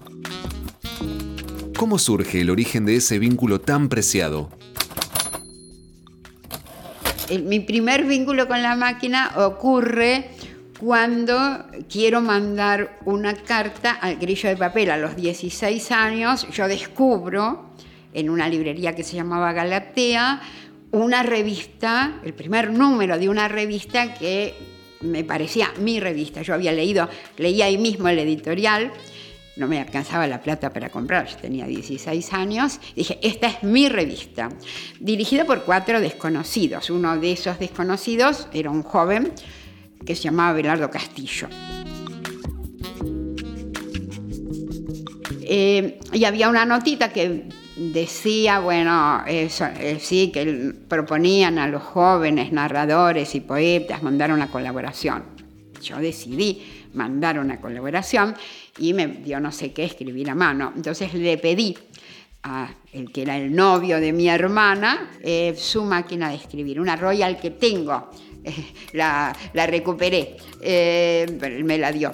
¿Cómo 1.78 2.00
surge 2.00 2.42
el 2.42 2.50
origen 2.50 2.86
de 2.86 2.96
ese 2.96 3.20
vínculo 3.20 3.62
tan 3.62 3.90
preciado? 3.90 4.50
mi 7.44 7.60
primer 7.60 8.06
vínculo 8.06 8.48
con 8.48 8.62
la 8.62 8.78
máquina 8.78 9.34
ocurre 9.36 10.30
cuando 10.80 11.66
quiero 11.90 12.22
mandar 12.22 13.00
una 13.06 13.34
carta 13.34 13.92
al 13.92 14.18
grillo 14.18 14.50
de 14.50 14.58
papel. 14.58 14.92
A 14.92 14.98
los 14.98 15.16
16 15.16 15.92
años 15.92 16.48
yo 16.52 16.68
descubro 16.68 17.72
en 18.14 18.30
una 18.30 18.48
librería 18.48 18.96
que 18.96 19.04
se 19.04 19.16
llamaba 19.16 19.54
Galatea 19.54 20.42
una 20.92 21.24
revista, 21.24 22.20
el 22.24 22.34
primer 22.34 22.72
número 22.72 23.18
de 23.18 23.30
una 23.30 23.48
revista 23.48 24.14
que 24.14 24.54
me 25.02 25.24
parecía 25.24 25.74
mi 25.80 26.00
revista. 26.00 26.42
Yo 26.42 26.54
había 26.54 26.72
leído, 26.72 27.10
leía 27.38 27.66
ahí 27.66 27.78
mismo 27.78 28.08
el 28.08 28.20
editorial, 28.20 28.92
no 29.58 29.68
me 29.68 29.80
alcanzaba 29.80 30.28
la 30.28 30.42
plata 30.42 30.72
para 30.72 30.90
comprar, 30.90 31.28
yo 31.28 31.38
tenía 31.38 31.66
16 31.66 32.34
años, 32.34 32.80
dije, 32.96 33.20
esta 33.22 33.48
es 33.48 33.64
mi 33.64 33.90
revista, 33.90 34.50
dirigida 35.00 35.46
por 35.46 35.64
cuatro 35.64 36.00
desconocidos. 36.00 36.90
Uno 36.90 37.18
de 37.18 37.32
esos 37.32 37.60
desconocidos 37.60 38.48
era 38.54 38.70
un 38.70 38.84
joven 38.84 39.34
que 40.06 40.16
se 40.16 40.24
llamaba 40.24 40.54
Belardo 40.54 40.90
Castillo. 40.90 41.48
Eh, 45.50 46.00
y 46.12 46.26
había 46.26 46.50
una 46.50 46.66
notita 46.66 47.14
que 47.14 47.48
decía, 47.78 48.60
bueno, 48.60 49.24
eso, 49.28 49.66
eh, 49.80 49.98
sí, 50.02 50.32
que 50.32 50.74
proponían 50.88 51.58
a 51.58 51.68
los 51.68 51.84
jóvenes 51.84 52.52
narradores 52.52 53.34
y 53.36 53.40
poetas 53.40 54.04
mandar 54.04 54.32
una 54.32 54.50
colaboración. 54.50 55.24
Yo 55.82 55.98
decidí 55.98 56.62
mandar 56.94 57.40
una 57.40 57.62
colaboración 57.62 58.36
y 58.80 58.94
me 58.94 59.08
dio 59.08 59.40
no 59.40 59.52
sé 59.52 59.72
qué 59.72 59.86
escribir 59.86 60.30
a 60.30 60.36
mano. 60.36 60.74
Entonces 60.76 61.14
le 61.14 61.38
pedí 61.38 61.78
a 62.44 62.70
el 62.92 63.12
que 63.12 63.22
era 63.22 63.38
el 63.38 63.56
novio 63.56 64.00
de 64.00 64.12
mi 64.14 64.28
hermana 64.28 65.12
eh, 65.22 65.54
su 65.58 65.84
máquina 65.84 66.30
de 66.30 66.36
escribir, 66.36 66.80
una 66.80 66.96
Royal 66.96 67.40
que 67.40 67.52
tengo 67.52 68.10
la, 68.94 69.36
recuperé, 69.54 70.38
eh, 70.62 71.26
pero 71.40 71.56
él 71.56 71.64
me 71.64 71.78
la 71.78 71.92
dio. 71.92 72.12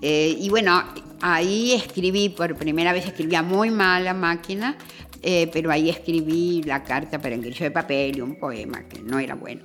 Eh, 0.00 0.36
y 0.38 0.48
bueno, 0.48 0.82
ahí 1.20 1.72
escribí, 1.72 2.28
por 2.28 2.56
primera 2.56 2.92
vez 2.92 3.06
escribía 3.06 3.42
muy 3.42 3.70
mal 3.70 4.04
la 4.04 4.14
máquina, 4.14 4.76
eh, 5.22 5.48
pero 5.52 5.70
ahí 5.70 5.88
escribí 5.88 6.62
la 6.64 6.82
carta 6.82 7.20
para 7.20 7.36
grillo 7.36 7.64
de 7.64 7.70
papel 7.70 8.18
y 8.18 8.20
un 8.20 8.36
poema 8.36 8.88
que 8.88 9.00
no 9.00 9.18
era 9.18 9.34
bueno. 9.34 9.62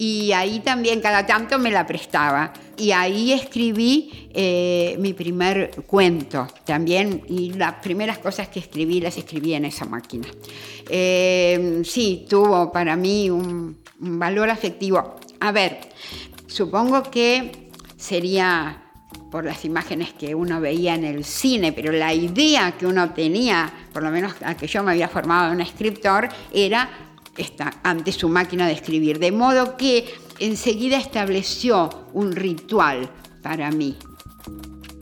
Y 0.00 0.30
ahí 0.30 0.60
también 0.60 1.00
cada 1.00 1.26
tanto 1.26 1.58
me 1.58 1.72
la 1.72 1.84
prestaba. 1.84 2.52
Y 2.76 2.92
ahí 2.92 3.32
escribí 3.32 4.30
mi 5.00 5.12
primer 5.12 5.72
cuento 5.88 6.46
también. 6.64 7.24
Y 7.26 7.54
las 7.54 7.74
primeras 7.82 8.18
cosas 8.18 8.46
que 8.46 8.60
escribí 8.60 9.00
las 9.00 9.16
escribí 9.18 9.54
en 9.54 9.64
esa 9.64 9.86
máquina. 9.86 10.28
sí, 11.82 12.26
tuvo 12.28 12.70
para 12.70 12.94
mí 12.94 13.28
un 13.28 13.76
valor 13.98 14.50
afectivo. 14.50 15.16
A 15.40 15.52
ver, 15.52 15.78
supongo 16.46 17.02
que 17.04 17.70
sería 17.96 18.84
por 19.30 19.44
las 19.44 19.64
imágenes 19.64 20.12
que 20.12 20.34
uno 20.34 20.60
veía 20.60 20.94
en 20.94 21.04
el 21.04 21.24
cine, 21.24 21.72
pero 21.72 21.92
la 21.92 22.14
idea 22.14 22.72
que 22.78 22.86
uno 22.86 23.12
tenía, 23.12 23.72
por 23.92 24.02
lo 24.02 24.10
menos 24.10 24.34
a 24.42 24.56
que 24.56 24.66
yo 24.66 24.82
me 24.82 24.92
había 24.92 25.08
formado 25.08 25.52
un 25.52 25.60
escritor, 25.60 26.28
era 26.52 26.88
esta, 27.36 27.74
ante 27.82 28.12
su 28.12 28.28
máquina 28.28 28.66
de 28.66 28.72
escribir. 28.72 29.18
De 29.18 29.32
modo 29.32 29.76
que 29.76 30.06
enseguida 30.38 30.98
estableció 30.98 32.08
un 32.12 32.32
ritual 32.32 33.10
para 33.42 33.70
mí. 33.70 33.96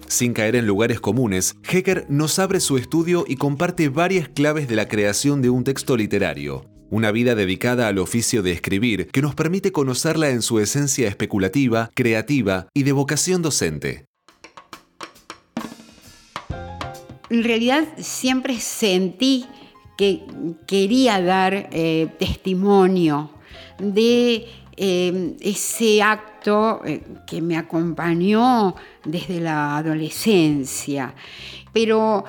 Sin 0.09 0.33
caer 0.33 0.57
en 0.57 0.67
lugares 0.67 1.01
comunes, 1.01 1.57
Hecker 1.69 2.07
nos 2.09 2.39
abre 2.39 2.61
su 2.61 2.79
estudio 2.79 3.25
y 3.27 3.37
comparte 3.37 3.89
varias 3.89 4.29
claves 4.29 4.69
de 4.69 4.77
la 4.77 4.89
creación 4.89 5.43
de 5.43 5.51
un 5.51 5.65
texto 5.65 5.97
literario. 5.97 6.76
Una 6.89 7.11
vida 7.11 7.35
dedicada 7.35 7.89
al 7.89 7.99
oficio 7.99 8.43
de 8.43 8.53
escribir 8.53 9.09
que 9.09 9.21
nos 9.21 9.35
permite 9.35 9.73
conocerla 9.73 10.31
en 10.31 10.41
su 10.41 10.61
esencia 10.61 11.09
especulativa, 11.09 11.91
creativa 11.95 12.69
y 12.75 12.85
de 12.85 12.93
vocación 12.93 13.43
docente. 13.43 14.07
En 17.29 17.43
realidad 17.43 17.89
siempre 17.99 18.61
sentí 18.61 19.47
que 19.99 20.23
quería 20.69 21.21
dar 21.21 21.71
eh, 21.73 22.09
testimonio 22.21 23.31
de 23.79 24.47
eh, 24.77 25.37
ese 25.41 26.03
acto 26.03 26.83
eh, 26.85 27.03
que 27.27 27.43
me 27.43 27.57
acompañó 27.57 28.77
desde 29.05 29.41
la 29.41 29.79
adolescencia. 29.79 31.15
Pero 31.73 32.25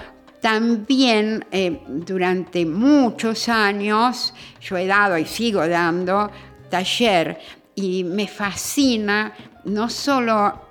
también 0.48 1.44
eh, 1.52 1.82
durante 1.86 2.66
muchos 2.66 3.50
años 3.50 4.34
yo 4.62 4.78
he 4.78 4.88
dado 4.88 5.18
y 5.18 5.26
sigo 5.26 5.68
dando 5.68 6.32
taller 6.70 7.38
y 7.76 8.06
me 8.06 8.30
fascina 8.30 9.34
no 9.66 9.90
solo 9.90 10.62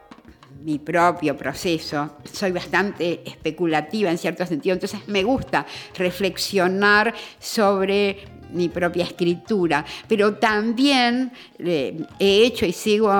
mi 0.62 0.78
propio 0.78 1.36
proceso, 1.36 2.16
soy 2.32 2.52
bastante 2.52 3.20
especulativa 3.28 4.10
en 4.10 4.16
cierto 4.16 4.46
sentido, 4.46 4.72
entonces 4.72 5.06
me 5.08 5.22
gusta 5.22 5.66
reflexionar 5.94 7.14
sobre 7.38 8.35
mi 8.52 8.68
propia 8.68 9.04
escritura, 9.04 9.84
pero 10.08 10.34
también 10.34 11.32
eh, 11.58 12.04
he 12.18 12.44
hecho 12.44 12.66
y 12.66 12.72
sigo 12.72 13.10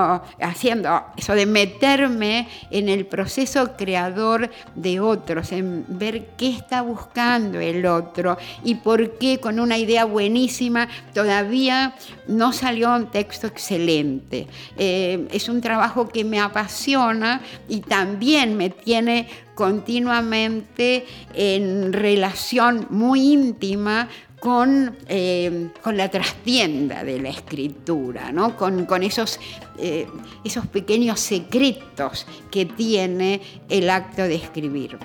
haciendo 0.40 1.04
eso 1.16 1.34
de 1.34 1.46
meterme 1.46 2.48
en 2.70 2.88
el 2.88 3.06
proceso 3.06 3.76
creador 3.76 4.50
de 4.74 5.00
otros, 5.00 5.52
en 5.52 5.84
ver 5.88 6.28
qué 6.36 6.50
está 6.50 6.82
buscando 6.82 7.60
el 7.60 7.86
otro 7.86 8.36
y 8.64 8.76
por 8.76 9.18
qué 9.18 9.38
con 9.38 9.60
una 9.60 9.78
idea 9.78 10.04
buenísima 10.04 10.88
todavía 11.14 11.94
no 12.28 12.52
salió 12.52 12.94
un 12.94 13.10
texto 13.10 13.46
excelente. 13.46 14.46
Eh, 14.76 15.28
es 15.32 15.48
un 15.48 15.60
trabajo 15.60 16.08
que 16.08 16.24
me 16.24 16.40
apasiona 16.40 17.40
y 17.68 17.80
también 17.80 18.56
me 18.56 18.70
tiene 18.70 19.28
continuamente 19.54 21.06
en 21.34 21.92
relación 21.92 22.86
muy 22.90 23.32
íntima 23.32 24.08
con, 24.46 24.96
eh, 25.08 25.70
con 25.82 25.96
la 25.96 26.08
trastienda 26.08 27.02
de 27.02 27.20
la 27.20 27.30
escritura, 27.30 28.30
¿no? 28.30 28.56
con, 28.56 29.02
esos, 29.02 29.40
eh, 29.76 30.06
esos 30.44 30.68
pequeños 30.68 31.18
secretos 31.18 32.28
que 32.48 32.64
tiene 32.64 33.40
el 33.68 33.90
acto 33.90 34.22
de 34.22 34.36
escribir. 34.36 34.98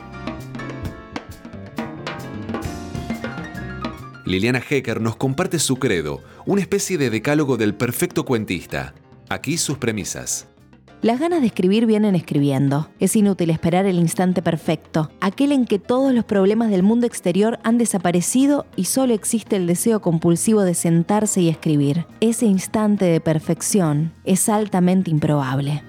Liliana 4.26 4.62
Hecker 4.62 5.02
nos 5.02 5.16
comparte 5.16 5.58
su 5.58 5.78
credo, 5.78 6.22
una 6.46 6.62
especie 6.62 7.00
de 7.00 7.10
decálogo 7.10 7.58
del 7.58 7.74
perfecto 7.74 8.26
cuentista. 8.26 8.94
Aquí 9.28 9.58
sus 9.58 9.80
premisas. 9.80 10.51
Las 11.02 11.20
ganas 11.20 11.42
de 11.42 11.48
escribir 11.48 11.88
vienen 11.88 12.14
escribiendo. 12.14 12.88
Es 13.00 13.16
inútil 13.16 13.50
esperar 13.50 13.88
el 13.88 13.98
instante 13.98 14.44
perfecto, 14.44 15.10
aquel 15.20 15.52
en 15.52 15.66
que 15.66 15.80
todos 15.80 16.14
los 16.14 16.26
problemas 16.26 16.70
del 16.70 16.84
mundo 16.84 17.08
exterior 17.08 17.58
han 17.64 17.80
desaparecido 17.80 18.68
y 18.76 18.86
solo 18.86 19.16
existe 19.16 19.56
el 19.56 19.66
deseo 19.66 20.00
compulsivo 20.00 20.62
de 20.62 20.76
sentarse 20.76 21.42
y 21.42 21.50
escribir. 21.50 22.06
Ese 22.20 22.46
instante 22.46 23.06
de 23.06 23.20
perfección 23.20 24.14
es 24.26 24.48
altamente 24.48 25.10
improbable. 25.10 25.82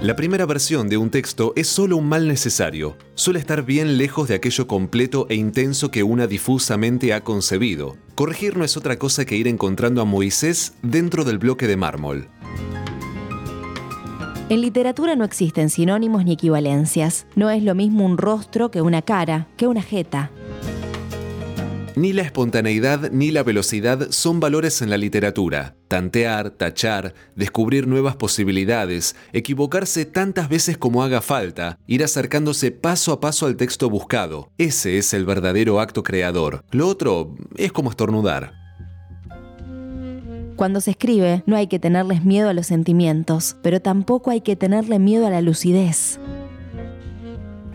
La 0.00 0.16
primera 0.16 0.46
versión 0.46 0.88
de 0.88 0.96
un 0.96 1.10
texto 1.10 1.52
es 1.56 1.68
solo 1.68 1.98
un 1.98 2.08
mal 2.08 2.26
necesario. 2.26 2.96
Suele 3.14 3.38
estar 3.38 3.66
bien 3.66 3.98
lejos 3.98 4.28
de 4.28 4.34
aquello 4.34 4.66
completo 4.66 5.26
e 5.28 5.34
intenso 5.34 5.90
que 5.90 6.02
una 6.02 6.26
difusamente 6.26 7.12
ha 7.12 7.22
concebido. 7.22 7.98
Corregir 8.14 8.56
no 8.56 8.64
es 8.64 8.78
otra 8.78 8.98
cosa 8.98 9.26
que 9.26 9.36
ir 9.36 9.46
encontrando 9.46 10.00
a 10.00 10.06
Moisés 10.06 10.72
dentro 10.82 11.24
del 11.24 11.38
bloque 11.38 11.66
de 11.66 11.76
mármol. 11.76 12.28
En 14.48 14.60
literatura 14.60 15.16
no 15.16 15.24
existen 15.24 15.70
sinónimos 15.70 16.26
ni 16.26 16.32
equivalencias. 16.32 17.26
No 17.36 17.48
es 17.48 17.62
lo 17.62 17.74
mismo 17.74 18.04
un 18.04 18.18
rostro 18.18 18.70
que 18.70 18.82
una 18.82 19.00
cara, 19.00 19.48
que 19.56 19.66
una 19.66 19.82
jeta. 19.82 20.30
Ni 21.96 22.12
la 22.12 22.22
espontaneidad 22.22 23.10
ni 23.10 23.30
la 23.30 23.42
velocidad 23.42 24.10
son 24.10 24.40
valores 24.40 24.82
en 24.82 24.90
la 24.90 24.96
literatura. 24.96 25.76
Tantear, 25.88 26.50
tachar, 26.50 27.14
descubrir 27.34 27.86
nuevas 27.86 28.16
posibilidades, 28.16 29.14
equivocarse 29.32 30.04
tantas 30.06 30.48
veces 30.48 30.76
como 30.76 31.02
haga 31.02 31.20
falta, 31.20 31.78
ir 31.86 32.04
acercándose 32.04 32.72
paso 32.72 33.12
a 33.12 33.20
paso 33.20 33.46
al 33.46 33.56
texto 33.56 33.88
buscado. 33.88 34.50
Ese 34.58 34.98
es 34.98 35.14
el 35.14 35.24
verdadero 35.24 35.80
acto 35.80 36.02
creador. 36.02 36.62
Lo 36.70 36.88
otro 36.88 37.36
es 37.56 37.72
como 37.72 37.88
estornudar. 37.88 38.61
Cuando 40.56 40.80
se 40.80 40.92
escribe, 40.92 41.42
no 41.46 41.56
hay 41.56 41.66
que 41.66 41.78
tenerles 41.78 42.24
miedo 42.24 42.48
a 42.48 42.52
los 42.52 42.66
sentimientos, 42.66 43.56
pero 43.62 43.80
tampoco 43.80 44.30
hay 44.30 44.42
que 44.42 44.56
tenerle 44.56 44.98
miedo 44.98 45.26
a 45.26 45.30
la 45.30 45.40
lucidez. 45.40 46.20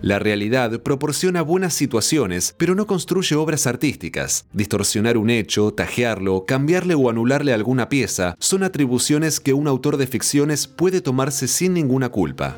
La 0.02 0.20
realidad 0.20 0.80
proporciona 0.84 1.42
buenas 1.42 1.74
situaciones, 1.74 2.54
pero 2.58 2.76
no 2.76 2.86
construye 2.86 3.36
obras 3.36 3.66
artísticas. 3.66 4.46
Distorsionar 4.54 5.18
un 5.18 5.32
hecho, 5.32 5.74
tajearlo, 5.74 6.46
cambiarle 6.46 6.94
o 6.94 7.10
anularle 7.10 7.52
alguna 7.52 7.90
pieza 7.90 8.36
son 8.40 8.64
atribuciones 8.64 9.40
que 9.40 9.54
un 9.54 9.68
autor 9.68 9.98
de 9.98 10.06
ficciones 10.06 10.68
puede 10.68 11.02
tomarse 11.02 11.48
sin 11.48 11.74
ninguna 11.74 12.10
culpa. 12.10 12.56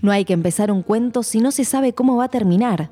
No 0.00 0.12
hay 0.12 0.24
que 0.24 0.32
empezar 0.32 0.70
un 0.70 0.82
cuento 0.82 1.22
si 1.22 1.40
no 1.40 1.50
se 1.50 1.64
sabe 1.64 1.92
cómo 1.92 2.16
va 2.16 2.26
a 2.26 2.30
terminar 2.30 2.90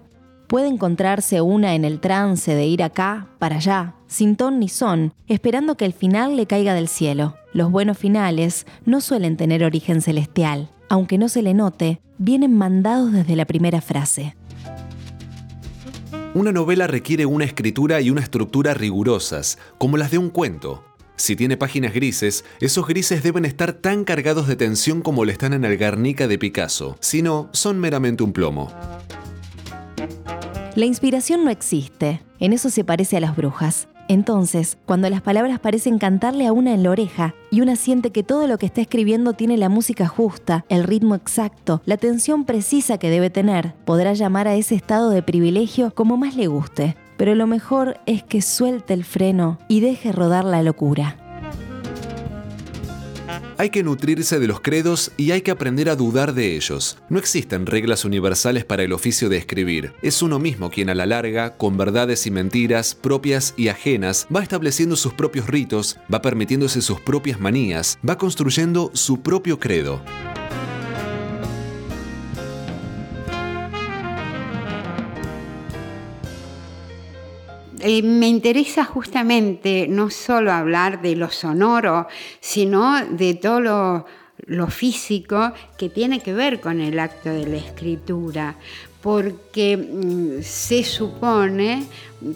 puede 0.52 0.68
encontrarse 0.68 1.40
una 1.40 1.74
en 1.74 1.86
el 1.86 1.98
trance 1.98 2.54
de 2.54 2.66
ir 2.66 2.82
acá, 2.82 3.26
para 3.38 3.56
allá, 3.56 3.94
sin 4.06 4.36
ton 4.36 4.58
ni 4.58 4.68
son, 4.68 5.14
esperando 5.26 5.78
que 5.78 5.86
el 5.86 5.94
final 5.94 6.36
le 6.36 6.44
caiga 6.44 6.74
del 6.74 6.88
cielo. 6.88 7.36
Los 7.54 7.70
buenos 7.70 7.96
finales 7.96 8.66
no 8.84 9.00
suelen 9.00 9.38
tener 9.38 9.64
origen 9.64 10.02
celestial. 10.02 10.68
Aunque 10.90 11.16
no 11.16 11.30
se 11.30 11.40
le 11.40 11.54
note, 11.54 12.02
vienen 12.18 12.54
mandados 12.54 13.12
desde 13.12 13.34
la 13.34 13.46
primera 13.46 13.80
frase. 13.80 14.36
Una 16.34 16.52
novela 16.52 16.86
requiere 16.86 17.24
una 17.24 17.46
escritura 17.46 18.02
y 18.02 18.10
una 18.10 18.20
estructura 18.20 18.74
rigurosas, 18.74 19.56
como 19.78 19.96
las 19.96 20.10
de 20.10 20.18
un 20.18 20.28
cuento. 20.28 20.84
Si 21.16 21.34
tiene 21.34 21.56
páginas 21.56 21.94
grises, 21.94 22.44
esos 22.60 22.86
grises 22.86 23.22
deben 23.22 23.46
estar 23.46 23.72
tan 23.72 24.04
cargados 24.04 24.48
de 24.48 24.56
tensión 24.56 25.00
como 25.00 25.24
lo 25.24 25.30
están 25.32 25.54
en 25.54 25.64
el 25.64 25.78
Garnica 25.78 26.28
de 26.28 26.36
Picasso, 26.36 26.98
si 27.00 27.22
no, 27.22 27.48
son 27.52 27.80
meramente 27.80 28.22
un 28.22 28.34
plomo. 28.34 28.70
La 30.74 30.86
inspiración 30.86 31.44
no 31.44 31.50
existe, 31.50 32.22
en 32.40 32.54
eso 32.54 32.70
se 32.70 32.82
parece 32.82 33.18
a 33.18 33.20
las 33.20 33.36
brujas. 33.36 33.88
Entonces, 34.08 34.78
cuando 34.86 35.10
las 35.10 35.20
palabras 35.20 35.60
parecen 35.60 35.98
cantarle 35.98 36.46
a 36.46 36.52
una 36.52 36.72
en 36.72 36.82
la 36.82 36.90
oreja 36.90 37.34
y 37.50 37.60
una 37.60 37.76
siente 37.76 38.10
que 38.10 38.22
todo 38.22 38.46
lo 38.46 38.56
que 38.56 38.64
está 38.64 38.80
escribiendo 38.80 39.34
tiene 39.34 39.58
la 39.58 39.68
música 39.68 40.08
justa, 40.08 40.64
el 40.70 40.84
ritmo 40.84 41.14
exacto, 41.14 41.82
la 41.84 41.98
tensión 41.98 42.46
precisa 42.46 42.96
que 42.96 43.10
debe 43.10 43.28
tener, 43.28 43.74
podrá 43.84 44.14
llamar 44.14 44.48
a 44.48 44.54
ese 44.54 44.74
estado 44.74 45.10
de 45.10 45.22
privilegio 45.22 45.94
como 45.94 46.16
más 46.16 46.36
le 46.36 46.46
guste. 46.46 46.96
Pero 47.18 47.34
lo 47.34 47.46
mejor 47.46 48.00
es 48.06 48.22
que 48.22 48.40
suelte 48.40 48.94
el 48.94 49.04
freno 49.04 49.58
y 49.68 49.80
deje 49.80 50.10
rodar 50.10 50.44
la 50.44 50.62
locura. 50.62 51.21
Hay 53.62 53.70
que 53.70 53.84
nutrirse 53.84 54.40
de 54.40 54.48
los 54.48 54.58
credos 54.58 55.12
y 55.16 55.30
hay 55.30 55.42
que 55.42 55.52
aprender 55.52 55.88
a 55.88 55.94
dudar 55.94 56.34
de 56.34 56.56
ellos. 56.56 56.98
No 57.08 57.20
existen 57.20 57.64
reglas 57.64 58.04
universales 58.04 58.64
para 58.64 58.82
el 58.82 58.92
oficio 58.92 59.28
de 59.28 59.36
escribir. 59.36 59.92
Es 60.02 60.20
uno 60.20 60.40
mismo 60.40 60.68
quien 60.68 60.90
a 60.90 60.96
la 60.96 61.06
larga, 61.06 61.56
con 61.56 61.76
verdades 61.76 62.26
y 62.26 62.32
mentiras 62.32 62.96
propias 62.96 63.54
y 63.56 63.68
ajenas, 63.68 64.26
va 64.34 64.42
estableciendo 64.42 64.96
sus 64.96 65.14
propios 65.14 65.46
ritos, 65.46 65.96
va 66.12 66.20
permitiéndose 66.20 66.82
sus 66.82 67.00
propias 67.00 67.38
manías, 67.38 68.00
va 68.04 68.18
construyendo 68.18 68.90
su 68.94 69.22
propio 69.22 69.60
credo. 69.60 70.02
Me 77.82 78.28
interesa 78.28 78.84
justamente 78.84 79.86
no 79.88 80.08
solo 80.08 80.52
hablar 80.52 81.02
de 81.02 81.16
lo 81.16 81.30
sonoro, 81.32 82.06
sino 82.40 83.04
de 83.04 83.34
todo 83.34 84.06
lo, 84.46 84.66
físico 84.68 85.52
que 85.76 85.88
tiene 85.88 86.20
que 86.20 86.32
ver 86.32 86.60
con 86.60 86.80
el 86.80 87.00
acto 87.00 87.30
de 87.30 87.46
la 87.46 87.56
escritura, 87.56 88.56
porque 89.00 89.76
mm, 89.76 90.42
se 90.42 90.84
supone 90.84 91.84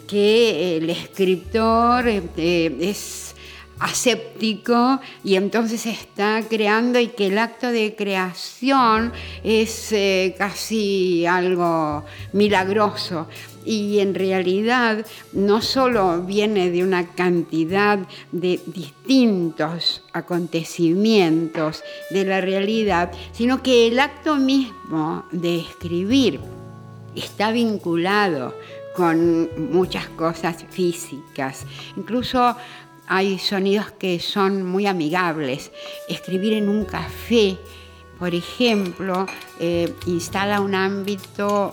que 0.08 0.78
el 0.78 0.90
escritor 0.90 2.08
eh, 2.08 2.76
es 2.80 3.34
aséptico 3.78 5.00
y 5.22 5.36
entonces 5.36 5.86
está 5.86 6.42
creando 6.48 6.98
y 6.98 7.08
que 7.08 7.26
el 7.26 7.38
acto 7.38 7.70
de 7.70 7.94
creación 7.94 9.12
es 9.44 9.92
eh, 9.92 10.34
casi 10.38 11.26
algo 11.26 12.04
milagroso 12.32 13.28
y 13.66 13.98
en 13.98 14.14
realidad 14.14 15.04
no 15.32 15.60
solo 15.60 16.22
viene 16.22 16.70
de 16.70 16.84
una 16.84 17.08
cantidad 17.08 17.98
de 18.32 18.60
distintos 18.66 20.02
acontecimientos 20.12 21.82
de 22.10 22.24
la 22.24 22.40
realidad, 22.40 23.10
sino 23.32 23.62
que 23.62 23.88
el 23.88 23.98
acto 23.98 24.36
mismo 24.36 25.24
de 25.32 25.58
escribir 25.58 26.40
está 27.16 27.50
vinculado 27.50 28.54
con 28.94 29.50
muchas 29.72 30.08
cosas 30.10 30.64
físicas. 30.70 31.66
Incluso 31.96 32.56
hay 33.06 33.38
sonidos 33.38 33.90
que 33.92 34.20
son 34.20 34.64
muy 34.64 34.86
amigables. 34.86 35.70
Escribir 36.08 36.54
en 36.54 36.68
un 36.68 36.84
café 36.84 37.58
por 38.18 38.34
ejemplo, 38.34 39.26
eh, 39.60 39.92
instala 40.06 40.60
un 40.60 40.74
ámbito 40.74 41.70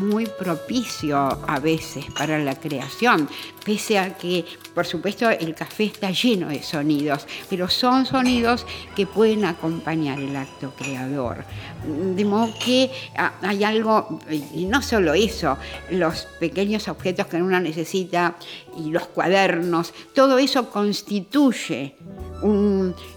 muy 0.00 0.26
propicio 0.26 1.16
a 1.18 1.60
veces 1.60 2.04
para 2.16 2.38
la 2.38 2.54
creación, 2.56 3.28
pese 3.64 3.98
a 3.98 4.16
que, 4.16 4.44
por 4.74 4.86
supuesto, 4.86 5.30
el 5.30 5.54
café 5.54 5.84
está 5.84 6.10
lleno 6.10 6.48
de 6.48 6.62
sonidos, 6.62 7.26
pero 7.48 7.68
son 7.68 8.04
sonidos 8.04 8.66
que 8.94 9.06
pueden 9.06 9.44
acompañar 9.44 10.18
el 10.18 10.36
acto 10.36 10.72
creador. 10.76 11.44
De 11.86 12.24
modo 12.24 12.52
que 12.62 12.90
ah, 13.16 13.32
hay 13.42 13.64
algo, 13.64 14.20
y 14.30 14.66
no 14.66 14.82
solo 14.82 15.14
eso, 15.14 15.56
los 15.90 16.26
pequeños 16.38 16.88
objetos 16.88 17.26
que 17.26 17.42
uno 17.42 17.58
necesita 17.60 18.36
y 18.76 18.90
los 18.90 19.06
cuadernos, 19.06 19.92
todo 20.14 20.38
eso 20.38 20.68
constituye 20.68 21.96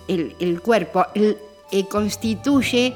el, 0.07 0.35
el 0.39 0.61
cuerpo. 0.61 1.05
Eh, 1.71 1.85
constituye 1.87 2.93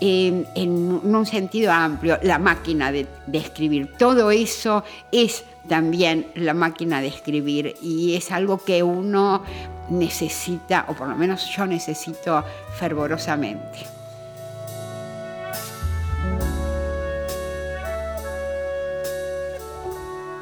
eh, 0.00 0.44
en 0.54 0.70
un 1.04 1.26
sentido 1.26 1.72
amplio 1.72 2.18
la 2.22 2.38
máquina 2.38 2.92
de, 2.92 3.06
de, 3.26 3.38
escribir. 3.38 3.92
Todo 3.98 4.30
eso 4.30 4.84
es 5.12 5.44
también 5.68 6.26
la 6.34 6.54
máquina 6.54 7.00
de 7.00 7.08
escribir 7.08 7.74
y 7.82 8.14
es 8.14 8.30
algo 8.30 8.58
que 8.58 8.82
uno 8.82 9.42
necesita, 9.90 10.84
o 10.88 10.94
por 10.94 11.08
lo 11.08 11.16
menos 11.16 11.48
yo 11.54 11.66
necesito 11.66 12.44
fervorosamente. 12.78 13.97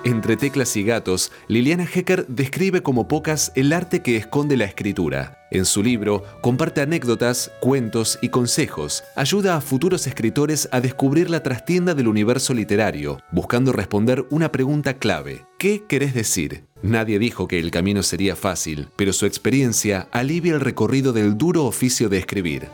Entre 0.07 0.37
teclas 0.37 0.77
y 0.77 0.85
gatos, 0.85 1.33
Liliana 1.49 1.85
Hecker 1.85 2.29
describe 2.29 2.81
como 2.81 3.09
pocas 3.09 3.51
el 3.57 3.73
arte 3.73 4.03
que 4.03 4.15
esconde 4.15 4.57
la 4.57 4.65
escritura. 4.65 5.41
En 5.51 5.65
su 5.65 5.83
libro 5.83 6.23
comparte 6.43 6.81
anécdotas, 6.81 7.51
cuentos 7.61 8.17
y 8.23 8.29
consejos. 8.29 9.03
Ayuda 9.17 9.57
a 9.57 9.61
futuros 9.61 10.07
escritores 10.07 10.69
a 10.71 10.81
descubrir 10.81 11.29
la 11.29 11.43
trastienda 11.43 11.97
del 11.97 12.07
universo 12.07 12.55
literario, 12.55 13.19
buscando 13.33 13.73
responder 13.73 14.25
una 14.31 14.53
pregunta 14.53 14.95
clave. 14.95 15.45
¿Qué 15.59 15.83
querés 15.89 16.15
decir? 16.15 16.63
Nadie 16.83 17.19
dijo 17.19 17.49
que 17.49 17.59
el 17.59 17.73
camino 17.73 18.05
sería 18.05 18.37
fácil, 18.37 18.87
pero 18.95 19.13
su 19.13 19.27
experiencia 19.27 20.07
alivia 20.13 20.55
el 20.55 20.61
recorrido 20.61 21.13
del 21.13 21.37
duro 21.37 21.65
oficio 21.65 22.09
de 22.09 22.19
escribir. 22.19 22.69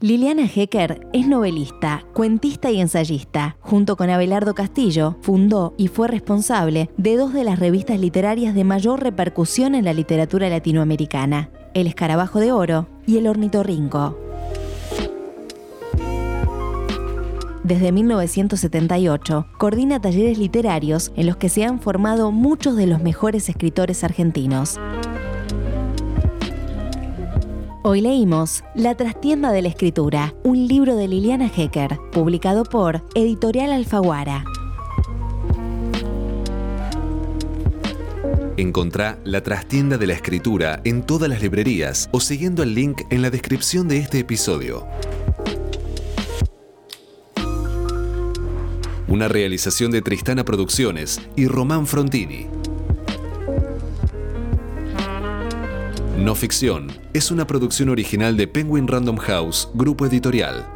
Liliana 0.00 0.44
Hecker 0.44 1.08
es 1.14 1.26
novelista, 1.26 2.04
cuentista 2.12 2.70
y 2.70 2.82
ensayista. 2.82 3.56
Junto 3.60 3.96
con 3.96 4.10
Abelardo 4.10 4.54
Castillo, 4.54 5.16
fundó 5.22 5.72
y 5.78 5.88
fue 5.88 6.06
responsable 6.06 6.90
de 6.98 7.16
dos 7.16 7.32
de 7.32 7.44
las 7.44 7.58
revistas 7.58 7.98
literarias 7.98 8.54
de 8.54 8.62
mayor 8.62 9.02
repercusión 9.02 9.74
en 9.74 9.86
la 9.86 9.94
literatura 9.94 10.50
latinoamericana, 10.50 11.48
El 11.72 11.86
Escarabajo 11.86 12.40
de 12.40 12.52
Oro 12.52 12.88
y 13.06 13.16
El 13.16 13.26
Ornitorrinco. 13.26 14.18
Desde 17.64 17.90
1978, 17.90 19.46
coordina 19.58 19.98
talleres 19.98 20.36
literarios 20.36 21.10
en 21.16 21.26
los 21.26 21.38
que 21.38 21.48
se 21.48 21.64
han 21.64 21.80
formado 21.80 22.32
muchos 22.32 22.76
de 22.76 22.86
los 22.86 23.00
mejores 23.02 23.48
escritores 23.48 24.04
argentinos. 24.04 24.78
Hoy 27.88 28.00
leímos 28.00 28.64
La 28.74 28.96
trastienda 28.96 29.52
de 29.52 29.62
la 29.62 29.68
escritura, 29.68 30.34
un 30.42 30.66
libro 30.66 30.96
de 30.96 31.06
Liliana 31.06 31.46
Hecker, 31.46 31.96
publicado 32.10 32.64
por 32.64 33.04
Editorial 33.14 33.70
Alfaguara. 33.70 34.44
Encontrá 38.56 39.20
La 39.22 39.44
trastienda 39.44 39.98
de 39.98 40.08
la 40.08 40.14
escritura 40.14 40.80
en 40.82 41.04
todas 41.04 41.28
las 41.28 41.40
librerías 41.40 42.08
o 42.10 42.18
siguiendo 42.18 42.64
el 42.64 42.74
link 42.74 43.02
en 43.10 43.22
la 43.22 43.30
descripción 43.30 43.86
de 43.86 43.98
este 43.98 44.18
episodio. 44.18 44.84
Una 49.06 49.28
realización 49.28 49.92
de 49.92 50.02
Tristana 50.02 50.44
Producciones 50.44 51.20
y 51.36 51.46
Román 51.46 51.86
Frontini. 51.86 52.48
No 56.26 56.34
Ficción 56.34 56.88
es 57.12 57.30
una 57.30 57.46
producción 57.46 57.88
original 57.88 58.36
de 58.36 58.48
Penguin 58.48 58.88
Random 58.88 59.16
House, 59.16 59.68
grupo 59.74 60.06
editorial. 60.06 60.75